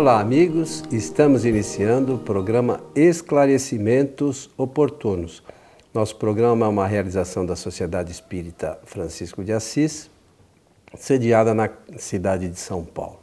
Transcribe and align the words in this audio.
Olá, 0.00 0.18
amigos. 0.18 0.82
Estamos 0.90 1.44
iniciando 1.44 2.14
o 2.14 2.18
programa 2.18 2.80
Esclarecimentos 2.94 4.48
Oportunos. 4.56 5.42
Nosso 5.92 6.16
programa 6.16 6.64
é 6.64 6.68
uma 6.70 6.86
realização 6.86 7.44
da 7.44 7.54
Sociedade 7.54 8.10
Espírita 8.10 8.78
Francisco 8.86 9.44
de 9.44 9.52
Assis, 9.52 10.10
sediada 10.96 11.52
na 11.52 11.68
cidade 11.98 12.48
de 12.48 12.58
São 12.58 12.82
Paulo. 12.82 13.18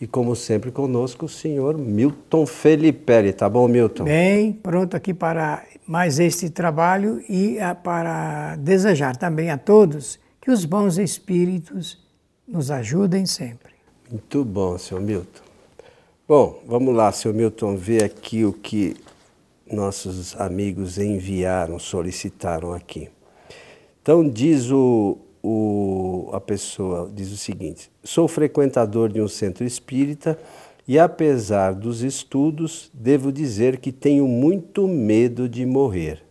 E 0.00 0.06
como 0.06 0.36
sempre 0.36 0.70
conosco 0.70 1.26
o 1.26 1.28
senhor 1.28 1.76
Milton 1.76 2.46
Felipe. 2.46 3.32
Tá 3.32 3.48
bom, 3.48 3.66
Milton? 3.66 4.04
Bem, 4.04 4.52
pronto 4.52 4.96
aqui 4.96 5.12
para 5.12 5.64
mais 5.84 6.20
este 6.20 6.48
trabalho 6.50 7.20
e 7.28 7.58
ah, 7.58 7.74
para 7.74 8.54
desejar 8.60 9.16
também 9.16 9.50
a 9.50 9.58
todos 9.58 10.20
que 10.40 10.52
os 10.52 10.64
bons 10.64 10.98
espíritos 10.98 11.98
nos 12.46 12.70
ajudem 12.70 13.26
sempre. 13.26 13.72
Muito 14.08 14.44
bom, 14.44 14.78
senhor 14.78 15.00
Milton. 15.00 15.51
Bom, 16.34 16.62
vamos 16.64 16.96
lá, 16.96 17.12
senhor 17.12 17.34
Milton, 17.34 17.76
ver 17.76 18.04
aqui 18.04 18.42
o 18.42 18.54
que 18.54 18.96
nossos 19.70 20.34
amigos 20.40 20.96
enviaram, 20.96 21.78
solicitaram 21.78 22.72
aqui. 22.72 23.10
Então 24.00 24.26
diz 24.26 24.70
o, 24.70 25.18
o, 25.42 26.30
a 26.32 26.40
pessoa, 26.40 27.10
diz 27.14 27.30
o 27.32 27.36
seguinte, 27.36 27.90
sou 28.02 28.26
frequentador 28.26 29.12
de 29.12 29.20
um 29.20 29.28
centro 29.28 29.62
espírita 29.62 30.38
e 30.88 30.98
apesar 30.98 31.74
dos 31.74 32.00
estudos, 32.00 32.90
devo 32.94 33.30
dizer 33.30 33.76
que 33.76 33.92
tenho 33.92 34.26
muito 34.26 34.88
medo 34.88 35.46
de 35.46 35.66
morrer. 35.66 36.22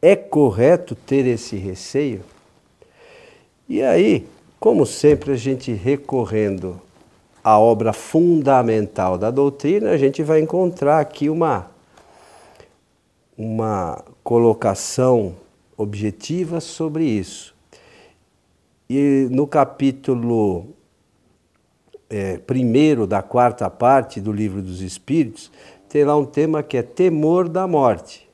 É 0.00 0.14
correto 0.14 0.94
ter 0.94 1.26
esse 1.26 1.56
receio? 1.56 2.22
E 3.68 3.82
aí, 3.82 4.24
como 4.60 4.86
sempre, 4.86 5.32
a 5.32 5.36
gente 5.36 5.72
recorrendo 5.72 6.80
a 7.42 7.58
obra 7.58 7.92
fundamental 7.92 9.16
da 9.16 9.30
doutrina, 9.30 9.90
a 9.90 9.96
gente 9.96 10.22
vai 10.22 10.40
encontrar 10.40 11.00
aqui 11.00 11.30
uma, 11.30 11.70
uma 13.36 14.04
colocação 14.22 15.34
objetiva 15.76 16.60
sobre 16.60 17.04
isso. 17.04 17.54
E 18.88 19.28
no 19.30 19.46
capítulo 19.46 20.66
é, 22.10 22.38
primeiro 22.38 23.06
da 23.06 23.22
quarta 23.22 23.70
parte 23.70 24.20
do 24.20 24.32
Livro 24.32 24.60
dos 24.60 24.82
Espíritos, 24.82 25.50
tem 25.88 26.04
lá 26.04 26.16
um 26.16 26.24
tema 26.24 26.62
que 26.62 26.76
é 26.76 26.82
temor 26.82 27.48
da 27.48 27.66
morte. 27.66 28.28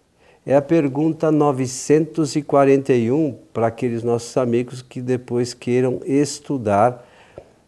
É 0.44 0.56
a 0.56 0.62
pergunta 0.62 1.30
941 1.30 3.36
para 3.52 3.66
aqueles 3.66 4.02
nossos 4.02 4.36
amigos 4.36 4.80
que 4.80 5.00
depois 5.00 5.52
queiram 5.52 6.00
estudar 6.04 7.06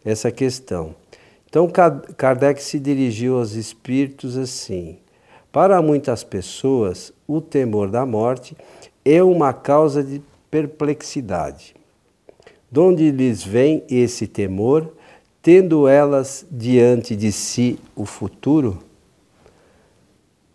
essa 0.04 0.30
questão. 0.30 0.94
Então 1.48 1.70
Kardec 2.16 2.62
se 2.62 2.78
dirigiu 2.78 3.38
aos 3.38 3.52
espíritos 3.54 4.36
assim: 4.36 4.98
para 5.50 5.80
muitas 5.80 6.22
pessoas, 6.22 7.12
o 7.26 7.40
temor 7.40 7.90
da 7.90 8.04
morte 8.04 8.56
é 9.04 9.22
uma 9.22 9.52
causa 9.52 10.04
de 10.04 10.22
perplexidade. 10.50 11.74
De 12.70 12.80
onde 12.80 13.10
lhes 13.10 13.42
vem 13.42 13.82
esse 13.88 14.26
temor, 14.26 14.92
tendo 15.40 15.88
elas 15.88 16.46
diante 16.50 17.16
de 17.16 17.32
si 17.32 17.78
o 17.96 18.04
futuro? 18.04 18.78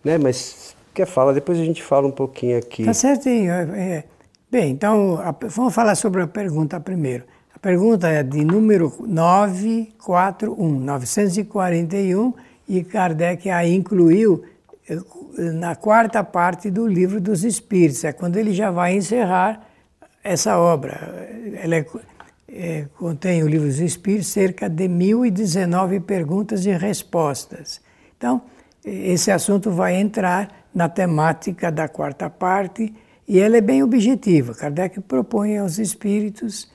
Né? 0.04 0.20
Mas 0.20 0.76
quer 0.94 1.08
falar? 1.08 1.34
Depois 1.34 1.60
a 1.60 1.66
gente 1.66 1.82
fala 1.82 2.08
um 2.08 2.12
pouquinho 2.12 2.58
aqui. 2.58 2.86
Tá 2.86 2.94
certinho. 2.94 3.52
É, 3.52 3.64
é. 3.80 4.04
Bem, 4.52 4.70
então 4.70 5.20
vamos 5.50 5.74
falar 5.74 5.96
sobre 5.96 6.22
a 6.22 6.28
pergunta 6.28 6.80
primeiro 6.80 7.26
pergunta 7.64 8.10
é 8.10 8.22
de 8.22 8.44
número 8.44 8.94
941, 9.00 10.80
941, 10.82 12.34
e 12.68 12.84
Kardec 12.84 13.50
a 13.50 13.66
incluiu 13.66 14.44
eh, 14.90 15.00
na 15.38 15.74
quarta 15.74 16.22
parte 16.26 16.70
do 16.70 16.86
Livro 16.86 17.22
dos 17.22 17.46
Espíritos, 17.46 18.04
é 18.04 18.12
quando 18.12 18.36
ele 18.36 18.54
já 18.54 18.70
vai 18.70 18.98
encerrar 18.98 19.66
essa 20.22 20.60
obra. 20.60 21.26
Ela 21.56 21.76
é, 21.76 21.86
é, 22.50 22.86
contém 22.98 23.42
o 23.42 23.48
Livro 23.48 23.68
dos 23.68 23.80
Espíritos 23.80 24.28
cerca 24.28 24.70
de 24.70 24.90
1019 24.90 26.02
perguntas 26.02 26.66
e 26.66 26.72
respostas. 26.74 27.80
Então, 28.18 28.42
esse 28.84 29.32
assunto 29.32 29.72
vai 29.72 29.96
entrar 29.96 30.50
na 30.76 30.90
temática 30.90 31.72
da 31.72 31.88
quarta 31.88 32.30
parte 32.30 32.94
e 33.26 33.40
ela 33.40 33.56
é 33.56 33.62
bem 33.62 33.82
objetiva. 33.82 34.54
Kardec 34.54 35.00
propõe 35.00 35.58
aos 35.58 35.80
espíritos 35.80 36.74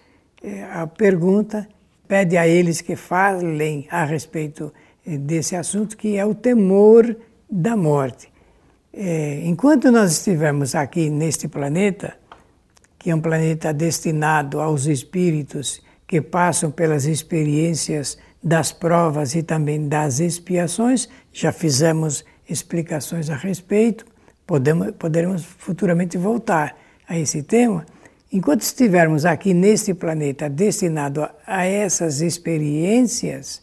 a 0.72 0.86
pergunta 0.86 1.68
pede 2.06 2.36
a 2.36 2.46
eles 2.46 2.80
que 2.80 2.96
falem 2.96 3.86
a 3.90 4.04
respeito 4.04 4.72
é, 5.06 5.16
desse 5.16 5.54
assunto, 5.56 5.96
que 5.96 6.16
é 6.16 6.24
o 6.24 6.34
temor 6.34 7.16
da 7.50 7.76
morte. 7.76 8.32
É, 8.92 9.42
enquanto 9.44 9.92
nós 9.92 10.12
estivermos 10.12 10.74
aqui 10.74 11.10
neste 11.10 11.46
planeta, 11.46 12.16
que 12.98 13.10
é 13.10 13.14
um 13.14 13.20
planeta 13.20 13.72
destinado 13.72 14.60
aos 14.60 14.86
espíritos 14.86 15.82
que 16.06 16.20
passam 16.20 16.70
pelas 16.70 17.04
experiências 17.04 18.18
das 18.42 18.72
provas 18.72 19.34
e 19.34 19.42
também 19.42 19.88
das 19.88 20.20
expiações, 20.20 21.08
já 21.32 21.52
fizemos 21.52 22.24
explicações 22.48 23.28
a 23.28 23.36
respeito, 23.36 24.06
podemos, 24.46 24.92
poderemos 24.92 25.44
futuramente 25.44 26.16
voltar 26.16 26.76
a 27.06 27.18
esse 27.18 27.42
tema. 27.42 27.84
Enquanto 28.30 28.60
estivermos 28.60 29.24
aqui 29.24 29.54
neste 29.54 29.94
planeta 29.94 30.50
destinado 30.50 31.22
a, 31.22 31.34
a 31.46 31.64
essas 31.64 32.20
experiências, 32.20 33.62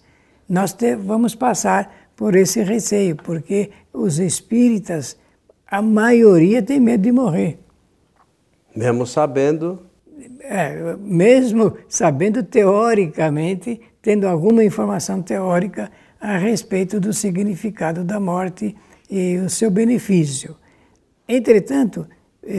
nós 0.50 0.74
te, 0.74 0.96
vamos 0.96 1.36
passar 1.36 2.10
por 2.16 2.36
esse 2.36 2.64
receio, 2.64 3.16
porque 3.16 3.70
os 3.94 4.18
espíritas, 4.18 5.18
a 5.68 5.82
maioria 5.82 6.64
tem 6.64 6.80
medo 6.80 7.02
de 7.02 7.12
morrer. 7.12 7.60
Mesmo 8.76 9.06
sabendo. 9.06 9.80
É, 10.42 10.96
mesmo 10.98 11.76
sabendo 11.88 12.42
teoricamente, 12.44 13.82
tendo 14.02 14.28
alguma 14.28 14.64
informação 14.64 15.22
teórica 15.22 15.92
a 16.20 16.38
respeito 16.38 17.00
do 17.00 17.14
significado 17.14 18.04
da 18.04 18.20
morte 18.20 18.76
e 19.10 19.38
o 19.38 19.50
seu 19.50 19.70
benefício. 19.70 20.56
Entretanto, 21.28 22.08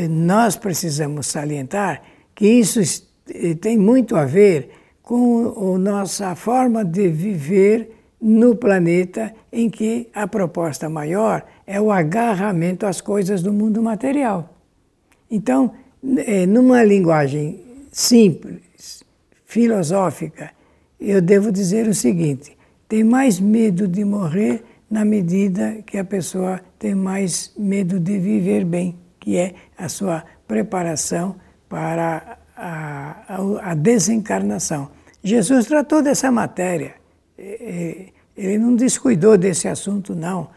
nós 0.09 0.57
precisamos 0.57 1.27
salientar 1.29 2.03
que 2.35 2.47
isso 2.47 2.81
eh, 3.29 3.55
tem 3.55 3.79
muito 3.79 4.17
a 4.17 4.25
ver 4.25 4.71
com 5.03 5.75
a 5.75 5.79
nossa 5.79 6.35
forma 6.35 6.85
de 6.85 7.09
viver 7.09 7.93
no 8.21 8.57
planeta 8.57 9.33
em 9.53 9.71
que 9.71 10.09
a 10.13 10.27
proposta 10.27 10.89
maior 10.89 11.47
é 11.67 11.81
o 11.81 11.93
agarramento 11.93 12.85
às 12.85 13.01
coisas 13.01 13.43
do 13.43 13.53
mundo 13.53 13.81
material. 13.83 14.57
Então, 15.31 15.73
eh, 16.19 16.47
numa 16.47 16.83
linguagem 16.83 17.61
simples, 17.93 19.05
filosófica, 19.45 20.51
eu 21.01 21.23
devo 21.23 21.53
dizer 21.53 21.87
o 21.87 21.95
seguinte: 21.95 22.57
tem 22.89 23.05
mais 23.05 23.39
medo 23.39 23.87
de 23.87 24.05
morrer 24.05 24.65
na 24.91 25.05
medida 25.05 25.83
que 25.87 25.97
a 25.97 26.05
pessoa 26.05 26.61
tem 26.79 26.95
mais 26.95 27.53
medo 27.57 28.01
de 28.01 28.19
viver 28.19 28.65
bem 28.65 29.06
que 29.27 29.37
é 29.37 29.55
a 29.77 29.89
sua 29.89 30.23
preparação 30.47 31.35
para 31.69 32.39
a, 32.57 33.25
a, 33.29 33.71
a 33.73 33.75
desencarnação. 33.75 34.89
Jesus 35.21 35.67
tratou 35.67 36.01
dessa 36.01 36.31
matéria, 36.31 36.95
ele 37.37 38.57
não 38.57 38.77
descuidou 38.77 39.37
desse 39.37 39.67
assunto, 39.67 40.15
não, 40.15 40.49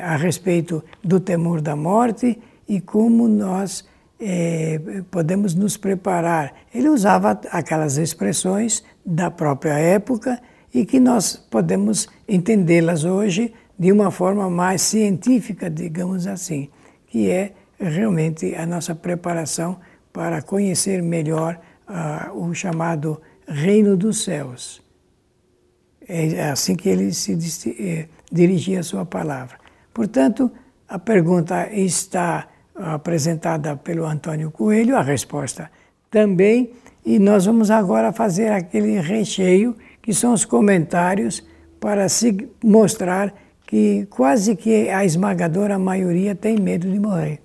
a 0.00 0.14
respeito 0.14 0.80
do 1.02 1.18
temor 1.18 1.60
da 1.60 1.74
morte 1.74 2.38
e 2.68 2.80
como 2.80 3.26
nós 3.26 3.84
é, 4.20 4.80
podemos 5.10 5.56
nos 5.56 5.76
preparar. 5.76 6.54
Ele 6.72 6.88
usava 6.88 7.40
aquelas 7.50 7.96
expressões 7.96 8.84
da 9.04 9.28
própria 9.28 9.76
época 9.76 10.40
e 10.72 10.86
que 10.86 11.00
nós 11.00 11.34
podemos 11.34 12.06
entendê-las 12.28 13.02
hoje 13.02 13.52
de 13.76 13.90
uma 13.90 14.12
forma 14.12 14.48
mais 14.48 14.82
científica, 14.82 15.68
digamos 15.68 16.28
assim, 16.28 16.68
que 17.08 17.28
é 17.28 17.54
realmente 17.78 18.54
a 18.54 18.66
nossa 18.66 18.94
preparação 18.94 19.78
para 20.12 20.42
conhecer 20.42 21.02
melhor 21.02 21.58
uh, 21.88 22.38
o 22.38 22.54
chamado 22.54 23.20
Reino 23.46 23.96
dos 23.96 24.24
Céus. 24.24 24.82
É 26.10 26.48
assim 26.48 26.74
que 26.74 26.88
ele 26.88 27.12
se 27.12 27.36
eh, 27.78 28.08
dirigia 28.32 28.80
a 28.80 28.82
sua 28.82 29.04
palavra. 29.04 29.58
Portanto, 29.92 30.50
a 30.88 30.98
pergunta 30.98 31.68
está 31.70 32.48
apresentada 32.74 33.76
pelo 33.76 34.06
Antônio 34.06 34.50
Coelho, 34.50 34.96
a 34.96 35.02
resposta 35.02 35.70
também, 36.10 36.72
e 37.04 37.18
nós 37.18 37.44
vamos 37.44 37.70
agora 37.70 38.10
fazer 38.10 38.52
aquele 38.52 38.98
recheio, 39.00 39.76
que 40.00 40.14
são 40.14 40.32
os 40.32 40.46
comentários, 40.46 41.46
para 41.78 42.08
se 42.08 42.48
mostrar 42.64 43.34
que 43.66 44.06
quase 44.08 44.56
que 44.56 44.88
a 44.88 45.04
esmagadora 45.04 45.78
maioria 45.78 46.34
tem 46.34 46.56
medo 46.58 46.90
de 46.90 46.98
morrer. 46.98 47.40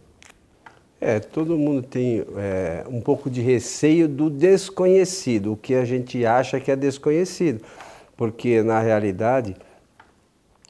É, 1.06 1.20
todo 1.20 1.58
mundo 1.58 1.82
tem 1.82 2.24
é, 2.38 2.86
um 2.88 3.02
pouco 3.02 3.30
de 3.30 3.42
receio 3.42 4.08
do 4.08 4.30
desconhecido, 4.30 5.52
o 5.52 5.58
que 5.58 5.76
a 5.76 5.84
gente 5.84 6.26
acha 6.26 6.62
que 6.62 6.72
é 6.72 6.78
desconhecido, 6.78 7.62
porque 8.16 8.64
na 8.64 8.80
realidade 8.80 9.54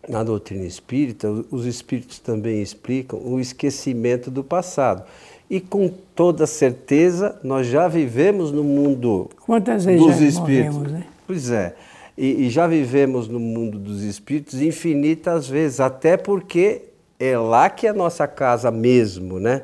na 0.10 0.24
doutrina 0.24 0.66
espírita, 0.66 1.30
os 1.52 1.68
espíritos 1.68 2.18
também 2.18 2.64
explicam 2.64 3.20
o 3.24 3.40
esquecimento 3.40 4.32
do 4.32 4.44
passado. 4.44 5.04
E 5.48 5.62
com 5.62 5.88
toda 6.16 6.48
certeza, 6.48 7.40
nós 7.44 7.68
já 7.68 7.88
vivemos 7.88 8.52
no 8.52 8.64
mundo 8.64 9.30
Quantas 9.46 9.86
vezes 9.86 10.02
dos 10.02 10.18
já 10.18 10.26
espíritos. 10.26 10.76
Morremos, 10.76 10.92
né? 10.92 11.06
Pois 11.28 11.52
é. 11.52 11.76
E, 12.18 12.46
e 12.46 12.50
já 12.50 12.66
vivemos 12.66 13.28
no 13.28 13.40
mundo 13.40 13.78
dos 13.78 14.02
espíritos 14.02 14.62
infinitas 14.62 15.48
vezes, 15.48 15.80
até 15.80 16.18
porque 16.18 16.82
é 17.20 17.38
lá 17.38 17.70
que 17.70 17.86
é 17.86 17.92
a 17.92 17.94
nossa 17.94 18.28
casa 18.28 18.72
mesmo, 18.72 19.40
né? 19.40 19.62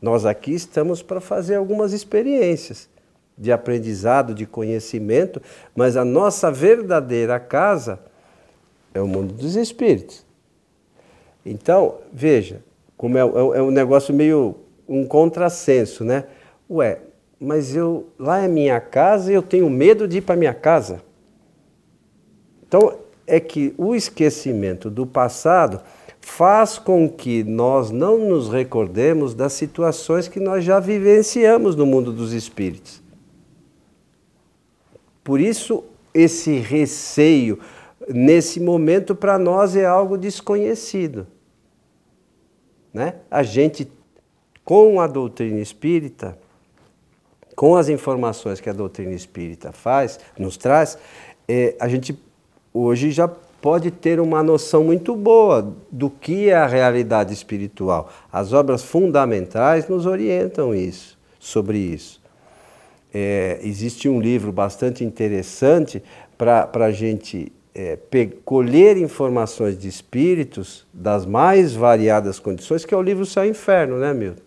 Nós 0.00 0.24
aqui 0.24 0.52
estamos 0.54 1.02
para 1.02 1.20
fazer 1.20 1.56
algumas 1.56 1.92
experiências 1.92 2.88
de 3.36 3.52
aprendizado, 3.52 4.34
de 4.34 4.46
conhecimento, 4.46 5.40
mas 5.74 5.96
a 5.96 6.04
nossa 6.04 6.50
verdadeira 6.50 7.38
casa 7.38 8.00
é 8.92 9.00
o 9.00 9.06
mundo 9.06 9.32
dos 9.32 9.54
espíritos. 9.56 10.26
Então, 11.46 11.98
veja, 12.12 12.62
como 12.96 13.16
é, 13.16 13.20
é, 13.20 13.58
é 13.58 13.62
um 13.62 13.70
negócio 13.70 14.12
meio 14.12 14.56
um 14.88 15.06
contrassenso, 15.06 16.04
né? 16.04 16.24
Ué, 16.68 17.00
mas 17.38 17.76
eu 17.76 18.08
lá 18.18 18.40
é 18.40 18.48
minha 18.48 18.80
casa 18.80 19.30
e 19.30 19.34
eu 19.34 19.42
tenho 19.42 19.68
medo 19.70 20.08
de 20.08 20.18
ir 20.18 20.22
para 20.22 20.34
minha 20.34 20.54
casa. 20.54 21.02
Então, 22.66 22.98
é 23.26 23.38
que 23.38 23.74
o 23.76 23.94
esquecimento 23.94 24.90
do 24.90 25.06
passado 25.06 25.80
faz 26.20 26.78
com 26.78 27.08
que 27.08 27.42
nós 27.44 27.90
não 27.90 28.18
nos 28.18 28.48
recordemos 28.48 29.34
das 29.34 29.52
situações 29.52 30.28
que 30.28 30.38
nós 30.38 30.64
já 30.64 30.78
vivenciamos 30.78 31.74
no 31.74 31.86
mundo 31.86 32.12
dos 32.12 32.32
espíritos. 32.32 33.02
Por 35.24 35.40
isso, 35.40 35.84
esse 36.14 36.58
receio, 36.58 37.58
nesse 38.08 38.60
momento, 38.60 39.14
para 39.14 39.38
nós 39.38 39.76
é 39.76 39.84
algo 39.84 40.16
desconhecido. 40.16 41.26
Né? 42.92 43.14
A 43.30 43.42
gente, 43.42 43.90
com 44.64 45.00
a 45.00 45.06
doutrina 45.06 45.60
espírita, 45.60 46.38
com 47.54 47.76
as 47.76 47.88
informações 47.88 48.60
que 48.60 48.70
a 48.70 48.72
doutrina 48.72 49.12
espírita 49.12 49.72
faz, 49.72 50.18
nos 50.38 50.56
traz, 50.56 50.96
é, 51.46 51.76
a 51.80 51.88
gente 51.88 52.18
hoje 52.72 53.10
já 53.10 53.28
pode 53.60 53.90
ter 53.90 54.20
uma 54.20 54.42
noção 54.42 54.84
muito 54.84 55.16
boa 55.16 55.74
do 55.90 56.08
que 56.08 56.48
é 56.48 56.54
a 56.54 56.66
realidade 56.66 57.32
espiritual. 57.32 58.10
As 58.32 58.52
obras 58.52 58.82
fundamentais 58.82 59.88
nos 59.88 60.06
orientam 60.06 60.74
isso, 60.74 61.18
sobre 61.38 61.78
isso. 61.78 62.20
É, 63.12 63.58
existe 63.62 64.08
um 64.08 64.20
livro 64.20 64.52
bastante 64.52 65.02
interessante 65.02 66.02
para 66.36 66.68
a 66.74 66.90
gente 66.90 67.50
é, 67.74 67.98
colher 68.44 68.96
informações 68.96 69.78
de 69.78 69.88
espíritos 69.88 70.86
das 70.92 71.24
mais 71.24 71.74
variadas 71.74 72.38
condições, 72.38 72.84
que 72.84 72.94
é 72.94 72.96
o 72.96 73.02
livro 73.02 73.24
Céu 73.24 73.44
e 73.44 73.50
Inferno, 73.50 73.98
né, 73.98 74.12
Milton? 74.12 74.42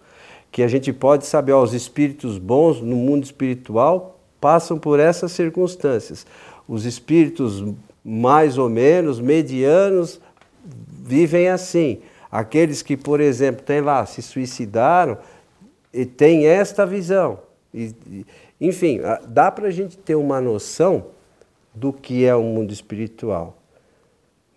Que 0.52 0.64
a 0.64 0.68
gente 0.68 0.92
pode 0.92 1.26
saber, 1.26 1.54
ó, 1.54 1.64
os 1.64 1.74
espíritos 1.74 2.38
bons 2.38 2.82
no 2.82 2.96
mundo 2.96 3.24
espiritual 3.24 4.20
passam 4.40 4.78
por 4.78 5.00
essas 5.00 5.32
circunstâncias. 5.32 6.26
Os 6.68 6.86
espíritos 6.86 7.64
mais 8.04 8.58
ou 8.58 8.70
menos, 8.70 9.20
medianos, 9.20 10.20
vivem 11.04 11.50
assim. 11.50 12.02
Aqueles 12.32 12.82
que, 12.82 12.96
por 12.96 13.20
exemplo, 13.20 13.64
têm 13.64 13.82
lá, 13.82 14.06
se 14.06 14.22
suicidaram, 14.22 15.18
e 15.94 16.06
têm 16.06 16.46
esta 16.46 16.86
visão. 16.86 17.40
E, 17.74 17.94
enfim, 18.60 19.02
dá 19.28 19.52
para 19.52 19.68
a 19.68 19.72
gente 19.72 19.98
ter 19.98 20.16
uma 20.16 20.40
noção 20.40 21.08
do 21.74 21.92
que 21.92 22.26
é 22.26 22.36
o 22.36 22.44
mundo 22.44 22.72
espiritual. 22.72 23.58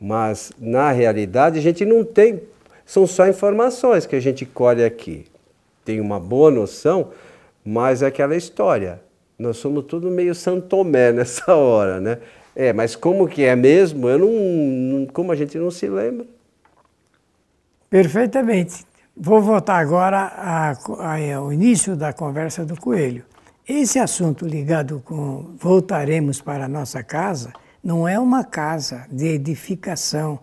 Mas, 0.01 0.53
na 0.59 0.91
realidade, 0.91 1.59
a 1.59 1.63
gente 1.63 1.85
não 1.85 2.05
tem. 2.05 2.43
São 2.85 3.07
só 3.07 3.27
informações 3.27 4.07
que 4.07 4.17
a 4.17 4.21
gente 4.21 4.45
colhe 4.45 4.85
aqui. 4.85 5.27
Tem 5.85 6.01
uma 6.01 6.21
boa 6.21 6.51
noção, 6.51 7.11
mas 7.65 8.03
é 8.03 8.07
aquela 8.07 8.37
história. 8.37 9.01
Nós 9.45 9.59
somos 9.59 9.85
tudo 9.85 10.11
meio 10.11 10.35
santomé 10.35 11.13
nessa 11.15 11.55
hora, 11.55 12.01
né? 12.01 12.19
É, 12.57 12.73
mas 12.73 12.97
como 12.97 13.29
que 13.29 13.45
é 13.45 13.55
mesmo? 13.55 14.09
Eu 14.09 14.19
não, 14.19 15.07
como 15.07 15.33
a 15.33 15.37
gente 15.37 15.59
não 15.59 15.71
se 15.71 15.89
lembra. 15.89 16.27
Perfeitamente. 17.91 18.85
Vou 19.17 19.41
voltar 19.41 19.79
agora 19.79 20.33
ao 21.37 21.53
início 21.53 21.95
da 21.95 22.13
conversa 22.13 22.65
do 22.65 22.77
Coelho. 22.81 23.25
Esse 23.69 23.99
assunto 23.99 24.47
ligado 24.47 25.01
com 25.05 25.55
voltaremos 25.59 26.41
para 26.41 26.65
a 26.65 26.69
nossa 26.69 27.03
casa 27.03 27.53
não 27.83 28.09
é 28.09 28.19
uma 28.19 28.45
casa 28.45 29.07
de 29.11 29.27
edificação, 29.27 30.41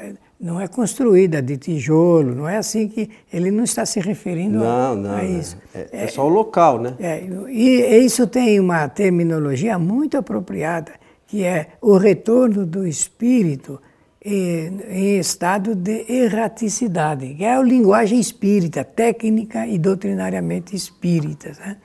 é, 0.00 0.14
não 0.40 0.60
é 0.60 0.68
construída 0.68 1.40
de 1.40 1.56
tijolo, 1.56 2.34
não 2.34 2.48
é 2.48 2.58
assim 2.58 2.88
que 2.88 3.08
ele 3.32 3.50
não 3.50 3.64
está 3.64 3.86
se 3.86 4.00
referindo 4.00 4.58
não, 4.58 4.92
a, 4.92 4.94
não, 4.94 5.14
a 5.14 5.24
isso. 5.24 5.56
É, 5.74 5.88
é, 5.92 6.04
é, 6.04 6.08
só 6.08 6.26
o 6.26 6.28
local, 6.28 6.80
né? 6.80 6.94
É, 6.98 7.22
e 7.48 8.04
isso 8.04 8.26
tem 8.26 8.60
uma 8.60 8.88
terminologia 8.88 9.78
muito 9.78 10.16
apropriada, 10.16 10.92
que 11.26 11.42
é 11.42 11.68
o 11.80 11.96
retorno 11.96 12.66
do 12.66 12.86
espírito 12.86 13.80
em 14.28 15.18
estado 15.18 15.74
de 15.76 16.04
erraticidade, 16.12 17.34
que 17.34 17.44
é 17.44 17.54
a 17.54 17.62
linguagem 17.62 18.18
espírita, 18.18 18.82
técnica 18.82 19.66
e 19.68 19.78
doutrinariamente 19.78 20.74
espírita. 20.74 21.52
Né? 21.60 21.76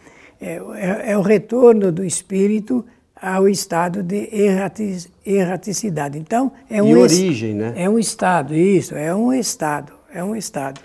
É, 0.42 0.56
é, 0.56 1.12
é, 1.12 1.18
o 1.18 1.22
retorno 1.22 1.92
do 1.92 2.04
espírito 2.04 2.84
ao 3.22 3.48
estado 3.48 4.02
de 4.02 4.30
erraticidade. 5.24 6.18
Então, 6.18 6.52
é 6.70 6.82
um. 6.82 6.88
E 6.88 6.96
origem, 6.96 7.54
né? 7.54 7.74
É 7.76 7.90
um 7.90 8.00
estado, 8.00 8.56
isso, 8.56 8.96
é 8.96 9.14
um 9.14 9.32
estado, 9.32 9.94
é 10.12 10.24
um 10.24 10.36
estado. 10.36 10.82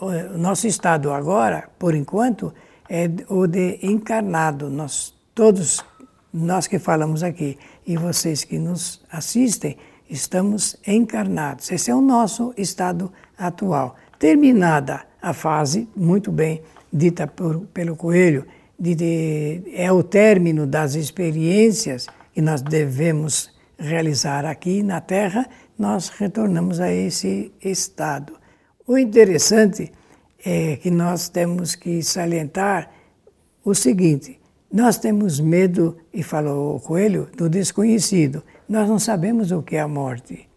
o 0.00 0.38
nosso 0.38 0.66
estado 0.66 1.10
agora, 1.12 1.68
por 1.78 1.94
enquanto, 1.94 2.52
é 2.88 3.08
o 3.28 3.46
de 3.46 3.78
encarnado. 3.82 4.68
Nós, 4.68 5.14
todos 5.34 5.82
nós 6.32 6.66
que 6.66 6.78
falamos 6.78 7.22
aqui 7.22 7.56
e 7.86 7.96
vocês 7.96 8.44
que 8.44 8.58
nos 8.58 9.02
assistem, 9.10 9.76
estamos 10.10 10.76
encarnados. 10.86 11.70
Esse 11.70 11.90
é 11.90 11.94
o 11.94 12.00
nosso 12.00 12.52
estado 12.58 13.10
atual. 13.38 13.96
Terminada 14.18 15.02
a 15.22 15.32
fase, 15.32 15.88
muito 15.96 16.30
bem 16.30 16.62
dita 16.92 17.26
por, 17.26 17.60
pelo 17.72 17.96
Coelho, 17.96 18.46
de, 18.78 18.94
de, 18.94 19.62
é 19.74 19.90
o 19.92 20.02
término 20.02 20.66
das 20.66 20.94
experiências 20.94 22.06
que 22.32 22.40
nós 22.40 22.62
devemos 22.62 23.50
realizar 23.78 24.44
aqui 24.44 24.82
na 24.82 25.00
Terra, 25.00 25.48
nós 25.78 26.08
retornamos 26.08 26.80
a 26.80 26.92
esse 26.92 27.52
estado. 27.62 28.34
O 28.86 28.98
interessante 28.98 29.92
é 30.44 30.76
que 30.76 30.90
nós 30.90 31.28
temos 31.28 31.74
que 31.74 32.02
salientar 32.02 32.90
o 33.64 33.74
seguinte: 33.74 34.38
nós 34.72 34.98
temos 34.98 35.40
medo, 35.40 35.96
e 36.12 36.22
falou 36.22 36.76
o 36.76 36.80
Coelho, 36.80 37.28
do 37.36 37.48
desconhecido. 37.48 38.42
Nós 38.68 38.88
não 38.88 38.98
sabemos 38.98 39.52
o 39.52 39.62
que 39.62 39.76
é 39.76 39.80
a 39.80 39.88
morte. 39.88 40.48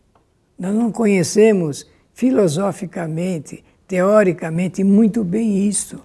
Nós 0.58 0.74
não 0.74 0.92
conhecemos 0.92 1.88
filosoficamente, 2.14 3.64
teoricamente, 3.88 4.84
muito 4.84 5.24
bem 5.24 5.68
isso. 5.68 6.04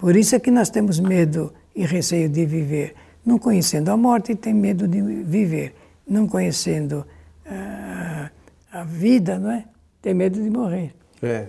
Por 0.00 0.16
isso 0.16 0.34
é 0.34 0.40
que 0.40 0.50
nós 0.50 0.70
temos 0.70 0.98
medo 0.98 1.52
e 1.76 1.84
receio 1.84 2.26
de 2.26 2.46
viver. 2.46 2.94
Não 3.22 3.38
conhecendo 3.38 3.90
a 3.90 3.96
morte, 3.98 4.34
tem 4.34 4.54
medo 4.54 4.88
de 4.88 4.98
viver. 5.02 5.74
Não 6.08 6.26
conhecendo 6.26 7.04
uh, 7.44 8.30
a 8.72 8.82
vida, 8.82 9.38
não 9.38 9.50
é? 9.50 9.66
Tem 10.00 10.14
medo 10.14 10.42
de 10.42 10.48
morrer. 10.48 10.94
É. 11.22 11.48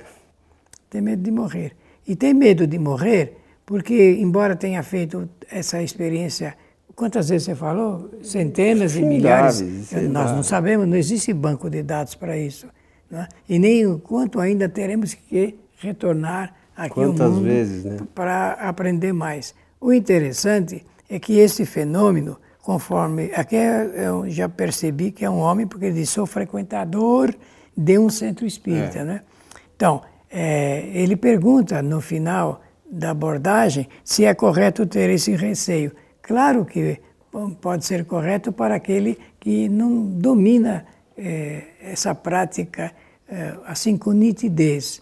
Tem 0.90 1.00
medo 1.00 1.24
de 1.24 1.32
morrer. 1.32 1.78
E 2.06 2.14
tem 2.14 2.34
medo 2.34 2.68
de 2.68 2.78
morrer 2.78 3.38
porque, 3.66 4.18
embora 4.20 4.54
tenha 4.54 4.84
feito 4.84 5.30
essa 5.50 5.82
experiência, 5.82 6.58
quantas 6.94 7.30
vezes 7.30 7.46
você 7.46 7.56
falou? 7.56 8.12
Centenas 8.22 8.98
e 8.98 9.02
milhares. 9.02 9.62
Nós 10.10 10.32
não 10.34 10.44
sabemos, 10.44 10.86
não 10.86 10.98
existe 10.98 11.32
banco 11.32 11.70
de 11.70 11.82
dados 11.82 12.16
para 12.16 12.38
isso. 12.38 12.68
É? 13.14 13.28
E 13.48 13.58
nem 13.58 13.98
quanto 14.00 14.42
ainda 14.42 14.68
teremos 14.68 15.14
que 15.14 15.58
retornar 15.78 16.54
aqui 16.76 16.96
Quantas 16.96 17.22
ao 17.22 17.32
mundo 17.32 17.44
vezes, 17.44 17.84
né? 17.84 17.98
para 18.14 18.54
aprender 18.54 19.14
mais. 19.14 19.54
O 19.80 19.92
interessante 19.92 20.86
é 21.10 21.20
que 21.20 21.38
esse 21.38 21.66
fenômeno, 21.66 22.38
conforme. 22.62 23.32
Aqui 23.36 23.56
eu 23.56 24.30
já 24.30 24.48
percebi 24.48 25.12
que 25.12 25.26
é 25.26 25.30
um 25.30 25.40
homem, 25.40 25.68
porque 25.68 25.86
ele 25.86 25.96
diz: 25.96 26.10
sou 26.10 26.26
frequentador 26.26 27.34
de 27.76 27.98
um 27.98 28.10
centro 28.10 28.46
espírita. 28.46 29.00
É. 29.00 29.04
Né? 29.04 29.22
Então, 29.76 30.02
é, 30.30 30.88
ele 30.94 31.16
pergunta 31.16 31.82
no 31.82 32.00
final 32.00 32.62
da 32.90 33.12
abordagem 33.12 33.88
se 34.04 34.26
é 34.26 34.34
correto 34.34 34.86
ter 34.86 35.10
esse 35.10 35.36
receio. 35.36 35.92
Claro 36.22 36.66
que 36.66 37.00
pode 37.62 37.86
ser 37.86 38.06
correto 38.06 38.52
para 38.52 38.76
aquele 38.76 39.18
que 39.40 39.70
não 39.70 40.06
domina 40.06 40.86
é, 41.18 41.64
essa 41.82 42.14
prática 42.14 42.92
é, 43.28 43.54
assim 43.66 43.98
com 43.98 44.12
nitidez 44.12 45.02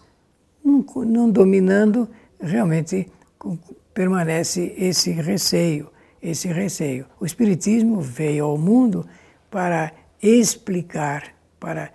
não, 0.64 0.84
não 1.04 1.30
dominando, 1.30 2.08
realmente 2.40 3.08
permanece 3.92 4.74
esse 4.76 5.10
receio, 5.10 5.88
esse 6.22 6.48
receio. 6.48 7.06
O 7.18 7.26
Espiritismo 7.26 8.00
veio 8.00 8.44
ao 8.44 8.58
mundo 8.58 9.06
para 9.50 9.92
explicar, 10.22 11.34
para 11.58 11.90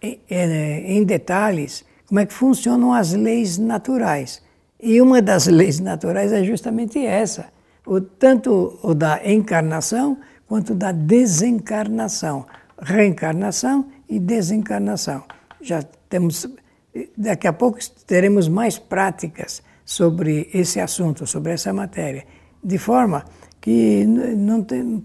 em, 0.00 1.04
detalhes 1.04 1.84
como 2.06 2.20
é 2.20 2.26
que 2.26 2.32
funcionam 2.32 2.92
as 2.92 3.12
leis 3.12 3.58
naturais. 3.58 4.42
E 4.80 5.00
uma 5.00 5.22
das 5.22 5.46
leis 5.48 5.80
naturais 5.80 6.32
é 6.32 6.44
justamente 6.44 7.04
essa, 7.04 7.46
o, 7.86 8.00
tanto 8.00 8.78
o 8.82 8.94
da 8.94 9.20
encarnação 9.24 10.18
quanto 10.46 10.74
da 10.74 10.92
desencarnação, 10.92 12.46
reencarnação 12.80 13.86
e 14.08 14.18
desencarnação. 14.18 15.24
Já 15.60 15.82
temos, 16.08 16.46
daqui 17.16 17.46
a 17.46 17.52
pouco 17.52 17.78
teremos 18.06 18.48
mais 18.48 18.78
práticas 18.78 19.62
sobre 19.84 20.48
esse 20.54 20.80
assunto, 20.80 21.26
sobre 21.26 21.52
essa 21.52 21.72
matéria, 21.72 22.24
de 22.62 22.78
forma 22.78 23.24
que 23.60 24.04
não, 24.06 24.62
tem, 24.62 25.04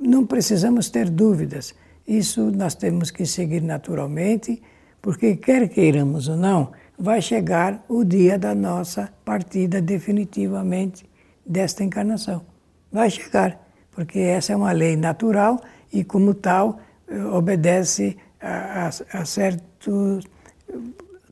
não 0.00 0.26
precisamos 0.26 0.90
ter 0.90 1.08
dúvidas. 1.08 1.74
Isso 2.06 2.50
nós 2.50 2.74
temos 2.74 3.10
que 3.10 3.24
seguir 3.26 3.62
naturalmente, 3.62 4.62
porque 5.00 5.36
quer 5.36 5.68
queiramos 5.68 6.28
ou 6.28 6.36
não, 6.36 6.72
vai 6.98 7.22
chegar 7.22 7.84
o 7.88 8.04
dia 8.04 8.38
da 8.38 8.54
nossa 8.54 9.10
partida 9.24 9.80
definitivamente 9.80 11.08
desta 11.44 11.82
encarnação. 11.82 12.42
Vai 12.92 13.10
chegar, 13.10 13.60
porque 13.90 14.18
essa 14.18 14.52
é 14.52 14.56
uma 14.56 14.72
lei 14.72 14.96
natural 14.96 15.60
e, 15.92 16.04
como 16.04 16.34
tal, 16.34 16.78
obedece 17.32 18.16
a, 18.40 18.88
a, 18.88 19.20
a 19.20 19.24
certos 19.24 20.24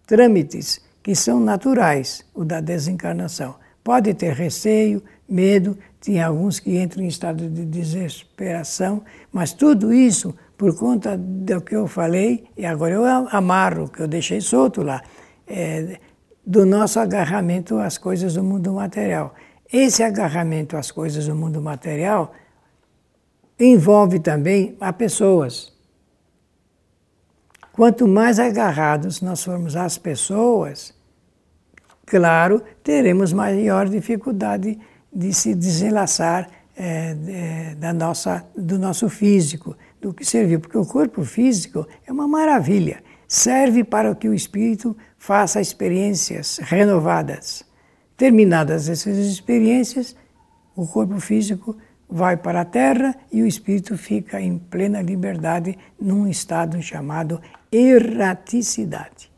trâmites 0.08 0.80
que 1.02 1.14
são 1.14 1.38
naturais, 1.38 2.24
o 2.34 2.44
da 2.44 2.60
desencarnação. 2.60 3.54
Pode 3.84 4.12
ter 4.14 4.32
receio, 4.32 5.02
medo, 5.28 5.78
tem 6.00 6.20
alguns 6.20 6.58
que 6.58 6.76
entram 6.78 7.04
em 7.04 7.08
estado 7.08 7.48
de 7.48 7.64
desesperação, 7.64 9.02
mas 9.30 9.52
tudo 9.52 9.92
isso 9.92 10.34
por 10.56 10.76
conta 10.76 11.16
do 11.16 11.60
que 11.60 11.76
eu 11.76 11.86
falei, 11.86 12.48
e 12.56 12.66
agora 12.66 12.94
eu 12.94 13.04
amarro, 13.30 13.88
que 13.88 14.00
eu 14.00 14.08
deixei 14.08 14.40
solto 14.40 14.82
lá, 14.82 15.00
é, 15.46 16.00
do 16.44 16.66
nosso 16.66 16.98
agarramento 16.98 17.78
às 17.78 17.96
coisas 17.96 18.34
do 18.34 18.42
mundo 18.42 18.72
material. 18.72 19.34
Esse 19.70 20.02
agarramento 20.02 20.76
às 20.76 20.90
coisas 20.90 21.26
do 21.26 21.34
mundo 21.34 21.60
material 21.60 22.32
envolve 23.60 24.18
também 24.18 24.76
a 24.80 24.92
pessoas. 24.92 25.77
Quanto 27.78 28.08
mais 28.08 28.40
agarrados 28.40 29.20
nós 29.20 29.44
formos 29.44 29.76
às 29.76 29.96
pessoas, 29.96 30.92
claro, 32.04 32.60
teremos 32.82 33.32
maior 33.32 33.88
dificuldade 33.88 34.76
de 35.14 35.32
se 35.32 35.54
desenlaçar 35.54 36.50
é, 36.76 37.76
da 37.78 37.92
nossa, 37.92 38.44
do 38.56 38.80
nosso 38.80 39.08
físico, 39.08 39.76
do 40.00 40.12
que 40.12 40.24
serviu, 40.24 40.58
porque 40.58 40.76
o 40.76 40.84
corpo 40.84 41.22
físico 41.22 41.86
é 42.04 42.10
uma 42.10 42.26
maravilha, 42.26 43.00
serve 43.28 43.84
para 43.84 44.12
que 44.12 44.28
o 44.28 44.34
espírito 44.34 44.96
faça 45.16 45.60
experiências 45.60 46.58
renovadas. 46.60 47.64
Terminadas 48.16 48.88
essas 48.88 49.18
experiências, 49.18 50.16
o 50.74 50.84
corpo 50.84 51.20
físico 51.20 51.76
vai 52.10 52.36
para 52.36 52.62
a 52.62 52.64
terra 52.64 53.14
e 53.30 53.40
o 53.40 53.46
espírito 53.46 53.96
fica 53.96 54.40
em 54.40 54.58
plena 54.58 55.00
liberdade 55.00 55.78
num 56.00 56.26
estado 56.26 56.82
chamado 56.82 57.40
erraticidade. 57.70 59.30